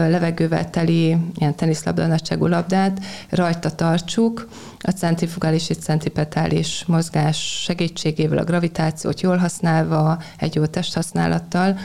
levegővel 0.09 0.70
teli 0.70 1.16
ilyen 1.35 1.55
teniszlabda 1.55 2.07
nagyságú 2.07 2.46
labdát 2.46 3.01
rajta 3.29 3.70
tartsuk, 3.70 4.49
a 4.81 4.90
centrifugális 4.90 5.70
és 5.70 5.77
centripetális 5.77 6.85
mozgás 6.87 7.26
segítségével, 7.33 8.39
a 8.39 8.45
gravitációt 8.45 9.21
jól 9.21 9.37
használva, 9.37 10.19
egy 10.39 10.55
jó 10.55 10.67
testhasználattal. 10.67 11.79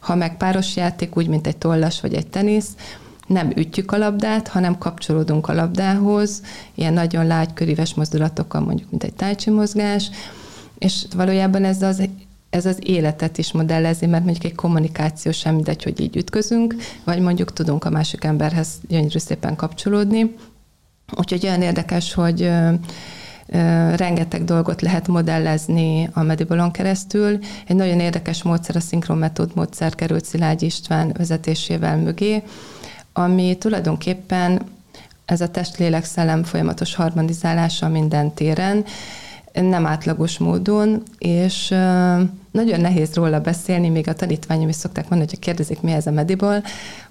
Ha 0.00 0.14
meg 0.14 0.36
páros 0.36 0.76
játék, 0.76 1.16
úgy, 1.16 1.28
mint 1.28 1.46
egy 1.46 1.56
tollas 1.56 2.00
vagy 2.00 2.14
egy 2.14 2.26
tenisz, 2.26 2.68
nem 3.26 3.50
ütjük 3.56 3.92
a 3.92 3.98
labdát, 3.98 4.48
hanem 4.48 4.78
kapcsolódunk 4.78 5.48
a 5.48 5.54
labdához, 5.54 6.42
ilyen 6.74 6.92
nagyon 6.92 7.26
lágy, 7.26 7.52
köríves 7.52 7.94
mozdulatokkal, 7.94 8.60
mondjuk, 8.60 8.90
mint 8.90 9.04
egy 9.04 9.14
tájcsi 9.14 9.50
mozgás, 9.50 10.10
és 10.78 11.04
valójában 11.16 11.64
ez 11.64 11.82
az 11.82 12.08
ez 12.52 12.66
az 12.66 12.78
életet 12.82 13.38
is 13.38 13.52
modellezi, 13.52 14.06
mert 14.06 14.24
mondjuk 14.24 14.44
egy 14.44 14.54
kommunikáció 14.54 15.32
sem 15.32 15.54
mindegy, 15.54 15.82
hogy 15.82 16.00
így 16.00 16.16
ütközünk, 16.16 16.74
vagy 17.04 17.20
mondjuk 17.20 17.52
tudunk 17.52 17.84
a 17.84 17.90
másik 17.90 18.24
emberhez 18.24 18.68
gyönyörű 18.88 19.18
szépen 19.18 19.56
kapcsolódni. 19.56 20.34
Úgyhogy 21.16 21.46
olyan 21.46 21.62
érdekes, 21.62 22.14
hogy 22.14 22.50
rengeteg 23.96 24.44
dolgot 24.44 24.80
lehet 24.80 25.08
modellezni 25.08 26.08
a 26.12 26.22
Medibolon 26.22 26.70
keresztül. 26.70 27.38
Egy 27.66 27.76
nagyon 27.76 28.00
érdekes 28.00 28.42
módszer, 28.42 28.76
a 28.76 28.80
szinkronmetód 28.80 29.50
módszer 29.54 29.94
került 29.94 30.24
Szilágy 30.24 30.62
István 30.62 31.14
vezetésével 31.16 31.96
mögé, 31.96 32.42
ami 33.12 33.56
tulajdonképpen 33.58 34.62
ez 35.24 35.40
a 35.40 35.48
test-lélek-szellem 35.48 36.42
folyamatos 36.42 36.94
harmonizálása 36.94 37.88
minden 37.88 38.34
téren, 38.34 38.84
nem 39.52 39.86
átlagos 39.86 40.38
módon, 40.38 41.02
és 41.18 41.68
nagyon 42.50 42.80
nehéz 42.80 43.14
róla 43.14 43.40
beszélni, 43.40 43.88
még 43.88 44.08
a 44.08 44.14
tanítványom 44.14 44.68
is 44.68 44.74
szokták 44.74 45.08
mondani, 45.08 45.30
hogyha 45.30 45.46
kérdezik, 45.46 45.80
mi 45.80 45.92
ez 45.92 46.06
a 46.06 46.10
Mediból, 46.10 46.62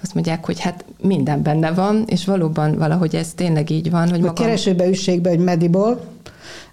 azt 0.02 0.14
mondják, 0.14 0.46
hogy 0.46 0.60
hát 0.60 0.86
minden 1.02 1.42
benne 1.42 1.72
van, 1.72 2.04
és 2.08 2.26
valóban 2.26 2.78
valahogy 2.78 3.16
ez 3.16 3.34
tényleg 3.36 3.70
így 3.70 3.90
van. 3.90 4.10
Hogy 4.10 4.20
a 4.20 4.26
magam... 4.26 4.46
keresőbe 4.46 4.88
üssék 4.88 5.22
be, 5.22 5.30
hogy 5.30 5.40
Mediból, 5.40 6.02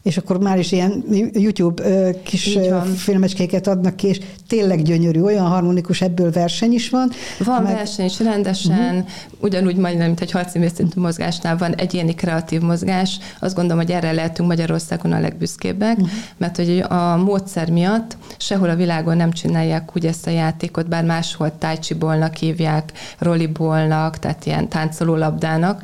és 0.02 0.16
akkor 0.16 0.38
már 0.38 0.58
is 0.58 0.72
ilyen 0.72 1.04
YouTube 1.32 2.12
kis 2.22 2.58
filmecskéket 2.96 3.66
adnak 3.66 3.96
ki, 3.96 4.06
és 4.06 4.20
tényleg 4.48 4.82
gyönyörű, 4.82 5.20
olyan 5.20 5.46
harmonikus, 5.46 6.00
ebből 6.00 6.30
verseny 6.30 6.72
is 6.72 6.90
van. 6.90 7.10
Van 7.38 7.62
meg... 7.62 7.74
verseny 7.74 8.04
is 8.04 8.20
rendesen, 8.20 8.94
uh-huh. 8.94 9.08
ugyanúgy 9.40 9.76
majdnem, 9.76 10.06
mint 10.06 10.20
egy 10.20 10.30
harcművészintű 10.30 11.00
mozgásnál 11.00 11.56
van 11.56 11.74
egyéni 11.74 12.14
kreatív 12.14 12.60
mozgás. 12.60 13.18
Azt 13.40 13.54
gondolom, 13.54 13.82
hogy 13.82 13.92
erre 13.92 14.12
lehetünk 14.12 14.48
Magyarországon 14.48 15.12
a 15.12 15.20
legbüszkébbek, 15.20 15.96
uh-huh. 15.96 16.10
mert 16.36 16.56
hogy 16.56 16.84
a 16.88 17.16
módszer 17.16 17.70
miatt 17.70 18.16
sehol 18.36 18.68
a 18.68 18.76
világon 18.76 19.16
nem 19.16 19.32
csinálják 19.32 19.96
úgy 19.96 20.06
ezt 20.06 20.26
a 20.26 20.30
játékot, 20.30 20.88
bár 20.88 21.04
máshol 21.04 21.58
tájcsibolnak 21.58 22.34
hívják, 22.34 22.92
rollibolnak, 23.18 24.18
tehát 24.18 24.46
ilyen 24.46 24.68
táncoló 24.68 25.16
labdának, 25.16 25.82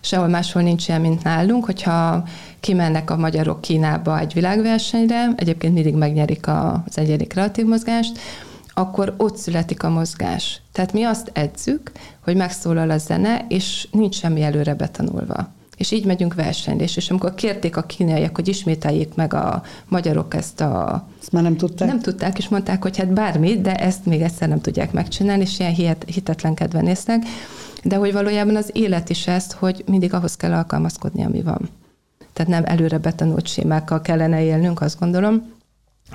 sehol 0.00 0.28
máshol 0.28 0.62
nincs 0.62 0.88
ilyen, 0.88 1.00
mint 1.00 1.22
nálunk, 1.22 1.64
hogyha 1.64 2.24
kimennek 2.66 3.10
a 3.10 3.16
magyarok 3.16 3.60
Kínába 3.60 4.18
egy 4.18 4.32
világversenyre, 4.32 5.32
egyébként 5.36 5.74
mindig 5.74 5.94
megnyerik 5.94 6.46
az 6.48 6.98
egyéni 6.98 7.26
kreatív 7.26 7.66
mozgást, 7.66 8.18
akkor 8.74 9.14
ott 9.16 9.36
születik 9.36 9.82
a 9.82 9.88
mozgás. 9.88 10.60
Tehát 10.72 10.92
mi 10.92 11.02
azt 11.02 11.30
edzük, 11.32 11.92
hogy 12.20 12.36
megszólal 12.36 12.90
a 12.90 12.98
zene, 12.98 13.44
és 13.48 13.88
nincs 13.90 14.14
semmi 14.14 14.42
előre 14.42 14.74
betanulva. 14.74 15.52
És 15.76 15.90
így 15.90 16.04
megyünk 16.04 16.34
versenyre. 16.34 16.84
És 16.84 17.10
amikor 17.10 17.34
kérték 17.34 17.76
a 17.76 17.82
kínaiak, 17.82 18.34
hogy 18.34 18.48
ismételjék 18.48 19.14
meg 19.14 19.34
a 19.34 19.62
magyarok 19.88 20.34
ezt 20.34 20.60
a... 20.60 21.06
Ezt 21.20 21.32
már 21.32 21.42
nem 21.42 21.56
tudták? 21.56 21.88
Nem 21.88 22.00
tudták, 22.00 22.38
és 22.38 22.48
mondták, 22.48 22.82
hogy 22.82 22.96
hát 22.96 23.12
bármi, 23.12 23.60
de 23.60 23.74
ezt 23.74 24.06
még 24.06 24.20
egyszer 24.20 24.48
nem 24.48 24.60
tudják 24.60 24.92
megcsinálni, 24.92 25.42
és 25.42 25.58
ilyen 25.58 25.74
hihet, 25.74 26.04
hitetlenkedve 26.06 26.80
néznek. 26.80 27.22
De 27.82 27.96
hogy 27.96 28.12
valójában 28.12 28.56
az 28.56 28.70
élet 28.72 29.10
is 29.10 29.26
ezt, 29.26 29.52
hogy 29.52 29.84
mindig 29.86 30.14
ahhoz 30.14 30.36
kell 30.36 30.52
alkalmazkodni, 30.52 31.24
ami 31.24 31.42
van 31.42 31.70
tehát 32.36 32.52
nem 32.52 32.64
előre 32.64 32.98
betanult 32.98 33.46
sémákkal 33.46 34.00
kellene 34.00 34.42
élnünk, 34.42 34.80
azt 34.80 34.98
gondolom. 34.98 35.55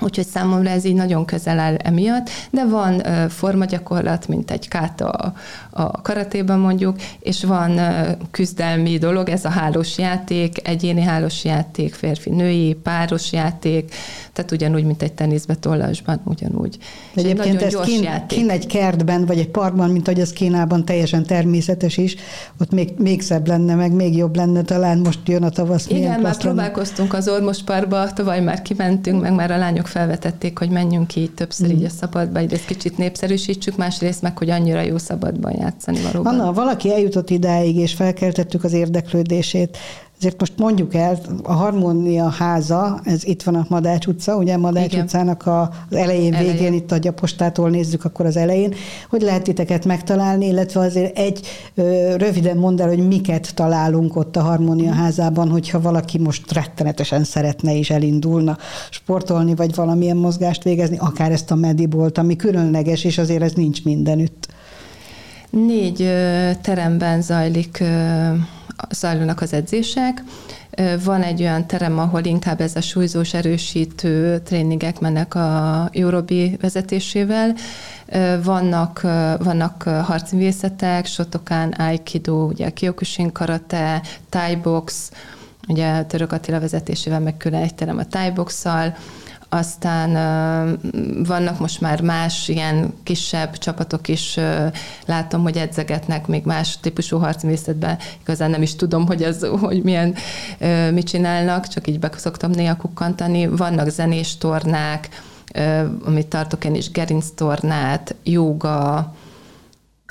Úgyhogy 0.00 0.26
számomra 0.26 0.70
ez 0.70 0.84
így 0.84 0.94
nagyon 0.94 1.24
közel 1.24 1.58
áll 1.58 1.74
emiatt, 1.74 2.30
de 2.50 2.66
van 2.66 2.94
uh, 2.94 3.28
formagyakorlat, 3.28 4.28
mint 4.28 4.50
egy 4.50 4.68
káta 4.68 5.08
a, 5.08 5.34
a 5.70 6.00
karatében 6.02 6.58
mondjuk, 6.58 6.96
és 7.20 7.44
van 7.44 7.70
uh, 7.70 8.08
küzdelmi 8.30 8.98
dolog, 8.98 9.28
ez 9.28 9.44
a 9.44 9.48
hálós 9.48 9.98
játék, 9.98 10.68
egyéni 10.68 11.02
hálós 11.02 11.44
játék, 11.44 11.94
férfi-női, 11.94 12.74
páros 12.74 13.32
játék, 13.32 13.94
tehát 14.32 14.52
ugyanúgy, 14.52 14.84
mint 14.84 15.02
egy 15.02 15.12
teniszbe 15.12 15.54
tollasban, 15.54 16.20
ugyanúgy. 16.24 16.78
Egyébként 17.14 17.62
ez 17.62 17.76
kín, 17.84 18.26
kín 18.26 18.50
egy 18.50 18.66
kertben, 18.66 19.26
vagy 19.26 19.38
egy 19.38 19.48
parkban, 19.48 19.90
mint 19.90 20.08
ahogy 20.08 20.20
az 20.20 20.32
Kínában 20.32 20.84
teljesen 20.84 21.22
természetes 21.22 21.96
is, 21.96 22.16
ott 22.60 22.70
még, 22.70 22.92
még 22.98 23.22
szebb 23.22 23.46
lenne, 23.46 23.74
meg 23.74 23.92
még 23.92 24.16
jobb 24.16 24.36
lenne, 24.36 24.62
talán 24.62 24.98
most 24.98 25.18
jön 25.26 25.42
a 25.42 25.48
tavasz. 25.48 25.86
Igen, 25.88 26.20
már 26.20 26.36
próbálkoztunk 26.36 27.14
az 27.14 27.28
Ormos 27.28 27.62
Parkba, 27.62 28.12
tavaly 28.12 28.40
már 28.40 28.62
kimentünk, 28.62 29.20
meg 29.20 29.34
már 29.34 29.50
a 29.50 29.56
lányok 29.56 29.81
felvetették, 29.86 30.58
hogy 30.58 30.70
menjünk 30.70 31.16
így 31.16 31.34
többször 31.34 31.68
mm. 31.68 31.70
így 31.70 31.84
a 31.84 31.88
szabadba, 31.88 32.40
így 32.40 32.52
ezt 32.52 32.64
kicsit 32.64 32.98
népszerűsítsük, 32.98 33.76
másrészt 33.76 34.22
meg, 34.22 34.38
hogy 34.38 34.50
annyira 34.50 34.80
jó 34.80 34.98
szabadban 34.98 35.52
játszani 35.58 36.00
valóban. 36.00 36.40
Anna, 36.40 36.52
valaki 36.52 36.92
eljutott 36.92 37.30
idáig, 37.30 37.76
és 37.76 37.94
felkeltettük 37.94 38.64
az 38.64 38.72
érdeklődését, 38.72 39.78
ezért 40.22 40.40
most 40.40 40.58
mondjuk 40.58 40.94
el, 40.94 41.18
a 41.42 41.52
Harmónia 41.52 42.28
háza, 42.28 43.00
ez 43.04 43.24
itt 43.24 43.42
van 43.42 43.54
a 43.54 43.66
Madács 43.68 44.06
utca, 44.06 44.36
ugye 44.36 44.56
Madács 44.56 44.92
Igen. 44.92 45.04
utcának 45.04 45.46
a, 45.46 45.60
az 45.60 45.96
elején, 45.96 46.34
elején, 46.34 46.52
végén, 46.52 46.72
itt 46.72 46.92
a 46.92 46.96
gyapostától 46.96 47.70
nézzük, 47.70 48.04
akkor 48.04 48.26
az 48.26 48.36
elején, 48.36 48.74
hogy 49.10 49.22
lehet 49.22 49.42
titeket 49.42 49.84
megtalálni, 49.84 50.46
illetve 50.46 50.80
azért 50.80 51.18
egy 51.18 51.46
ö, 51.74 52.14
röviden 52.16 52.56
mondd 52.56 52.80
el, 52.80 52.88
hogy 52.88 53.06
miket 53.06 53.54
találunk 53.54 54.16
ott 54.16 54.36
a 54.36 54.42
Harmónia 54.42 54.92
házában, 54.92 55.48
hogyha 55.48 55.80
valaki 55.80 56.18
most 56.18 56.52
rettenetesen 56.52 57.24
szeretne 57.24 57.76
és 57.76 57.90
elindulna 57.90 58.58
sportolni, 58.90 59.54
vagy 59.54 59.74
valamilyen 59.74 60.16
mozgást 60.16 60.62
végezni, 60.62 60.96
akár 60.98 61.32
ezt 61.32 61.50
a 61.50 61.54
medibolt, 61.54 62.18
ami 62.18 62.36
különleges, 62.36 63.04
és 63.04 63.18
azért 63.18 63.42
ez 63.42 63.52
nincs 63.52 63.84
mindenütt. 63.84 64.48
Négy 65.50 66.02
ö, 66.02 66.50
teremben 66.62 67.22
zajlik 67.22 67.78
ö, 67.80 68.32
zajlanak 68.90 69.40
az 69.40 69.52
edzések. 69.52 70.22
Van 71.04 71.22
egy 71.22 71.40
olyan 71.40 71.66
terem, 71.66 71.98
ahol 71.98 72.24
inkább 72.24 72.60
ez 72.60 72.76
a 72.76 72.80
súlyzós 72.80 73.34
erősítő 73.34 74.38
tréningek 74.38 75.00
mennek 75.00 75.34
a 75.34 75.88
Eurobi 75.92 76.56
vezetésével. 76.60 77.54
Vannak, 78.42 79.00
vannak 79.38 79.82
harcművészetek, 79.82 81.06
Shotokan, 81.06 81.68
Aikido, 81.68 82.46
ugye 82.46 82.70
Kyokushin 82.70 83.32
karate, 83.32 84.02
Thai 84.28 84.56
box, 84.56 85.10
ugye 85.68 86.04
Török 86.04 86.32
Attila 86.32 86.60
vezetésével 86.60 87.20
meg 87.20 87.36
külön 87.36 87.62
egy 87.62 87.74
terem 87.74 87.98
a 87.98 88.06
Thai 88.06 88.30
box-szal, 88.30 88.94
aztán 89.54 90.10
vannak 91.26 91.58
most 91.58 91.80
már 91.80 92.00
más 92.00 92.48
ilyen 92.48 92.92
kisebb 93.02 93.58
csapatok 93.58 94.08
is, 94.08 94.38
látom, 95.06 95.42
hogy 95.42 95.56
edzegetnek 95.56 96.26
még 96.26 96.44
más 96.44 96.80
típusú 96.80 97.18
harcmészetben. 97.18 97.98
Igazán 98.20 98.50
nem 98.50 98.62
is 98.62 98.76
tudom, 98.76 99.06
hogy 99.06 99.22
ez, 99.22 99.44
hogy 99.60 99.82
milyen, 99.82 100.14
mit 100.92 101.06
csinálnak, 101.06 101.68
csak 101.68 101.88
így 101.88 101.98
be 101.98 102.10
szoktam 102.16 102.50
néha 102.50 102.76
kukkantani. 102.76 103.46
Vannak 103.46 103.88
zenés 103.88 104.36
tornák, 104.36 105.08
amit 106.04 106.26
tartok 106.26 106.64
én 106.64 106.74
is, 106.74 106.90
gerinc 106.90 107.26
tornát, 107.34 108.14
joga, 108.22 108.96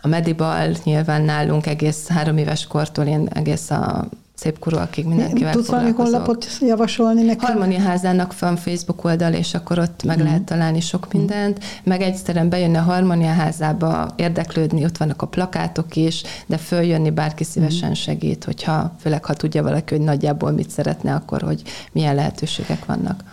a 0.04 0.08
medibal 0.08 0.76
nyilván 0.84 1.22
nálunk 1.22 1.66
egész 1.66 2.08
három 2.08 2.38
éves 2.38 2.68
kortól 2.68 3.06
én 3.06 3.28
egész 3.34 3.70
a 3.70 4.08
szép 4.42 4.60
korúakig 4.60 5.06
mindenkivel 5.06 5.54
Tudsz 5.54 5.68
valami 5.68 5.92
honlapot 5.92 6.48
javasolni 6.60 7.22
nekem? 7.22 7.50
Harmoniaházának 7.50 8.40
van 8.40 8.56
Facebook 8.56 9.04
oldal, 9.04 9.34
és 9.34 9.54
akkor 9.54 9.80
ott 9.80 10.04
meg 10.04 10.20
mm. 10.22 10.24
lehet 10.24 10.44
találni 10.44 10.80
sok 10.80 11.14
mindent, 11.14 11.60
mm. 11.60 11.68
meg 11.84 12.02
egyszerűen 12.02 12.50
bejönni 12.50 12.78
a 12.78 12.82
Harmoniaházába, 12.82 14.14
érdeklődni, 14.16 14.84
ott 14.84 14.98
vannak 14.98 15.22
a 15.22 15.28
plakátok 15.28 15.96
is, 15.96 16.24
de 16.46 16.58
följönni 16.58 17.10
bárki 17.10 17.44
szívesen 17.44 17.90
mm. 17.90 17.94
segít, 17.94 18.44
hogyha, 18.44 18.96
főleg 19.00 19.26
ha 19.26 19.34
tudja 19.34 19.64
valaki, 19.64 19.96
hogy 19.96 20.04
nagyjából 20.04 20.52
mit 20.52 20.70
szeretne, 20.70 21.14
akkor 21.14 21.42
hogy 21.42 21.62
milyen 21.92 22.16
lehetőségek 22.16 22.86
vannak 22.86 23.24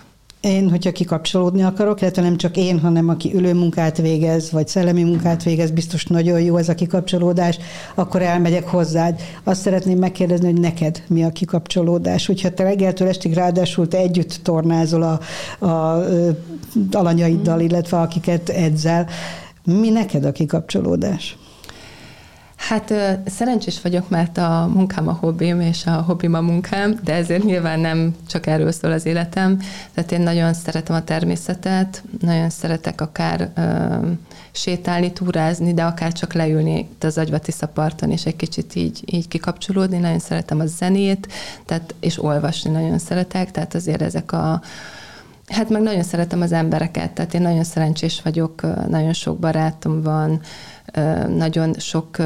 én, 0.41 0.71
hogyha 0.71 0.93
kikapcsolódni 0.93 1.63
akarok, 1.63 2.01
illetve 2.01 2.23
nem 2.23 2.37
csak 2.37 2.57
én, 2.57 2.81
hanem 2.81 3.09
aki 3.09 3.35
ülő 3.35 3.55
munkát 3.55 3.97
végez, 3.97 4.51
vagy 4.53 4.69
szellemi 4.69 5.03
munkát 5.03 5.43
végez, 5.43 5.71
biztos 5.71 6.07
nagyon 6.07 6.41
jó 6.41 6.57
ez 6.57 6.69
a 6.69 6.75
kikapcsolódás, 6.75 7.59
akkor 7.95 8.23
elmegyek 8.23 8.69
hozzád. 8.69 9.21
Azt 9.45 9.61
szeretném 9.61 9.99
megkérdezni, 9.99 10.51
hogy 10.51 10.61
neked 10.61 11.03
mi 11.09 11.25
a 11.25 11.31
kikapcsolódás. 11.31 12.27
Hogyha 12.27 12.51
te 12.51 12.63
reggeltől 12.63 13.09
estig 13.09 13.33
ráadásul 13.33 13.89
te 13.89 13.99
együtt 13.99 14.41
tornázol 14.43 15.03
a, 15.03 15.21
a, 15.65 15.67
a 15.67 16.05
alanyaiddal, 16.93 17.61
illetve 17.61 18.01
akiket 18.01 18.49
edzel, 18.49 19.07
mi 19.65 19.91
neked 19.91 20.25
a 20.25 20.33
kikapcsolódás? 20.33 21.37
Hát 22.59 22.95
szerencsés 23.27 23.81
vagyok, 23.81 24.09
mert 24.09 24.39
a 24.39 24.71
munkám 24.75 25.09
a 25.09 25.13
hobbim, 25.13 25.61
és 25.61 25.87
a 25.87 25.91
hobbim 25.91 26.35
a 26.35 26.41
munkám, 26.41 26.99
de 27.05 27.15
ezért 27.15 27.45
nyilván 27.45 27.81
nem 27.81 28.17
csak 28.29 28.47
erről 28.47 28.73
szól 28.73 28.93
az 28.93 29.07
életem. 29.07 29.59
Tehát 29.95 30.13
én 30.13 30.21
nagyon 30.21 30.55
szeretem 30.55 30.97
a 30.97 31.05
természetet, 31.05 32.03
nagyon 32.21 32.51
szeretek 32.51 33.01
akár 33.01 33.51
ö, 33.55 33.97
sétálni, 34.51 35.13
túrázni, 35.13 35.75
de 35.75 35.85
akár 35.85 36.13
csak 36.13 36.33
leülni 36.33 36.79
itt 36.79 37.05
az 37.05 37.19
Agyvatisza 37.19 37.67
parton, 37.67 38.11
és 38.11 38.27
egy 38.27 38.37
kicsit 38.37 38.75
így, 38.75 39.03
így 39.07 39.29
kikapcsolódni. 39.29 39.99
Nagyon 39.99 40.19
szeretem 40.19 40.61
a 40.61 40.67
zenét, 40.67 41.29
tehát, 41.65 41.95
és 42.01 42.23
olvasni 42.23 42.71
nagyon 42.71 42.99
szeretek, 42.99 43.51
tehát 43.51 43.75
azért 43.75 44.03
ezek 44.03 44.33
a 44.33 44.61
Hát 45.49 45.69
meg 45.69 45.83
nagyon 45.83 46.03
szeretem 46.03 46.41
az 46.41 46.53
embereket, 46.53 47.11
tehát 47.11 47.35
én 47.35 47.43
nagyon 47.43 47.65
szerencsés 47.65 48.21
vagyok, 48.23 48.63
nagyon 48.89 49.13
sok 49.13 49.39
barátom 49.39 50.03
van, 50.03 50.41
nagyon 51.37 51.75
sok 51.79 52.17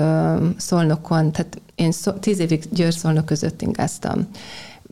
szolnokon, 0.56 1.32
tehát 1.32 1.60
én 1.74 1.92
tíz 2.20 2.38
évig 2.38 2.64
Győr-Szolnok 2.70 3.24
között 3.24 3.62
ingáztam 3.62 4.28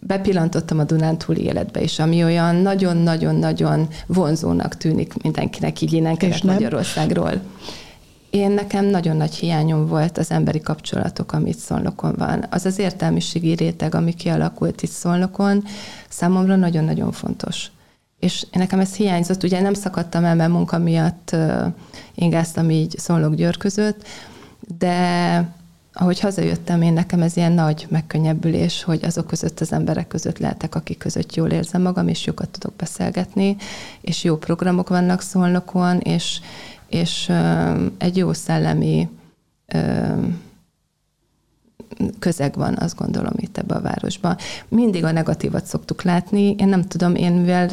bepillantottam 0.00 0.78
a 0.78 0.84
Dunántúli 0.84 1.42
életbe 1.42 1.80
is, 1.80 1.98
ami 1.98 2.24
olyan 2.24 2.54
nagyon-nagyon-nagyon 2.54 3.88
vonzónak 4.06 4.76
tűnik 4.76 5.22
mindenkinek 5.22 5.80
így 5.80 5.92
innen 5.92 6.16
Magyarországról. 6.42 7.32
Én 8.30 8.50
nekem 8.50 8.84
nagyon 8.84 9.16
nagy 9.16 9.34
hiányom 9.34 9.86
volt 9.86 10.18
az 10.18 10.30
emberi 10.30 10.60
kapcsolatok, 10.60 11.32
amit 11.32 11.58
Szolnokon 11.58 12.14
van. 12.18 12.46
Az 12.50 12.66
az 12.66 12.78
értelmiségi 12.78 13.54
réteg, 13.54 13.94
ami 13.94 14.14
kialakult 14.14 14.82
itt 14.82 14.90
Szolnokon, 14.90 15.64
számomra 16.08 16.56
nagyon-nagyon 16.56 17.12
fontos 17.12 17.70
és 18.20 18.46
nekem 18.52 18.80
ez 18.80 18.94
hiányzott, 18.94 19.42
ugye 19.42 19.60
nem 19.60 19.74
szakadtam 19.74 20.24
el, 20.24 20.34
mert 20.34 20.50
munka 20.50 20.78
miatt 20.78 21.36
ingáztam 22.14 22.70
így 22.70 22.98
Szolnok 22.98 23.34
Győr 23.34 23.56
között, 23.56 24.06
de 24.78 25.58
ahogy 25.92 26.20
hazajöttem, 26.20 26.82
én 26.82 26.92
nekem 26.92 27.22
ez 27.22 27.36
ilyen 27.36 27.52
nagy 27.52 27.86
megkönnyebbülés, 27.90 28.82
hogy 28.82 29.04
azok 29.04 29.26
között 29.26 29.60
az 29.60 29.72
emberek 29.72 30.08
között 30.08 30.38
lehetek, 30.38 30.74
akik 30.74 30.98
között 30.98 31.34
jól 31.34 31.50
érzem 31.50 31.82
magam, 31.82 32.08
és 32.08 32.26
jókat 32.26 32.48
tudok 32.48 32.76
beszélgetni, 32.76 33.56
és 34.00 34.24
jó 34.24 34.36
programok 34.36 34.88
vannak 34.88 35.20
Szolnokon, 35.20 35.98
és, 35.98 36.40
és 36.88 37.32
egy 37.98 38.16
jó 38.16 38.32
szellemi 38.32 39.08
közeg 42.18 42.54
van, 42.54 42.76
azt 42.80 42.96
gondolom 42.96 43.32
itt 43.36 43.58
ebbe 43.58 43.74
a 43.74 43.80
városban. 43.80 44.36
Mindig 44.68 45.04
a 45.04 45.12
negatívat 45.12 45.66
szoktuk 45.66 46.02
látni. 46.02 46.54
Én 46.58 46.68
nem 46.68 46.82
tudom, 46.82 47.14
én 47.14 47.32
mivel 47.32 47.70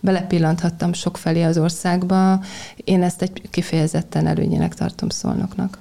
belepillanthattam 0.00 0.92
sok 0.92 1.16
felé 1.16 1.42
az 1.42 1.58
országba, 1.58 2.40
én 2.84 3.02
ezt 3.02 3.22
egy 3.22 3.42
kifejezetten 3.50 4.26
előnyének 4.26 4.74
tartom 4.74 5.08
szolnoknak. 5.08 5.78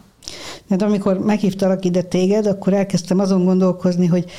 De 0.68 0.86
amikor 0.86 1.20
meghívtalak 1.20 1.86
ide 1.86 2.02
téged, 2.02 2.46
akkor 2.46 2.74
elkezdtem 2.74 3.20
azon 3.20 3.44
gondolkozni, 3.44 4.06
hogy 4.06 4.32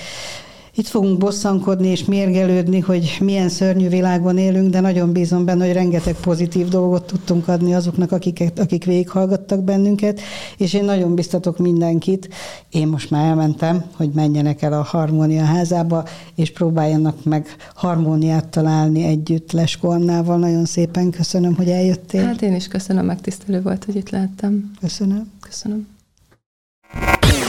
itt 0.81 0.89
fogunk 0.89 1.19
bosszankodni 1.19 1.89
és 1.89 2.05
mérgelődni, 2.05 2.81
hogy 2.81 3.17
milyen 3.21 3.49
szörnyű 3.49 3.89
világban 3.89 4.39
élünk, 4.39 4.71
de 4.71 4.81
nagyon 4.81 5.13
bízom 5.13 5.45
benne, 5.45 5.65
hogy 5.65 5.75
rengeteg 5.75 6.15
pozitív 6.15 6.69
dolgot 6.69 7.05
tudtunk 7.05 7.49
adni 7.49 7.75
azoknak, 7.75 8.13
akiket, 8.13 8.59
akik 8.59 8.85
végighallgattak 8.85 9.65
bennünket, 9.65 10.21
és 10.57 10.75
én 10.75 10.85
nagyon 10.85 11.15
biztatok 11.15 11.59
mindenkit, 11.59 12.29
én 12.69 12.89
most 12.89 13.11
már 13.11 13.27
elmentem, 13.27 13.85
hogy 13.97 14.11
menjenek 14.15 14.63
el 14.63 14.73
a 14.73 14.83
Harmónia 14.83 15.45
házába, 15.45 16.05
és 16.35 16.53
próbáljanak 16.53 17.25
meg 17.25 17.57
harmóniát 17.75 18.49
találni 18.49 19.05
együtt 19.05 19.53
Lesko 19.53 19.89
Annával. 19.89 20.39
Nagyon 20.39 20.65
szépen 20.65 21.11
köszönöm, 21.11 21.55
hogy 21.55 21.69
eljöttél. 21.69 22.25
Hát 22.25 22.43
én 22.43 22.55
is 22.55 22.69
köszönöm, 22.69 23.05
megtisztelő 23.05 23.63
volt, 23.63 23.85
hogy 23.85 23.97
itt 23.97 24.11
lehettem. 24.11 24.71
Köszönöm. 24.81 25.31
Köszönöm. 25.41 25.87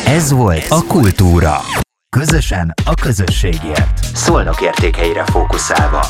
Ez 0.05 0.31
volt 0.31 0.65
a 0.69 0.83
Kultúra. 0.87 1.57
Közösen 2.17 2.73
a 2.85 2.93
közösségért. 2.93 4.03
Szolnok 4.15 4.61
értékeire 4.61 5.25
fókuszálva. 5.25 6.05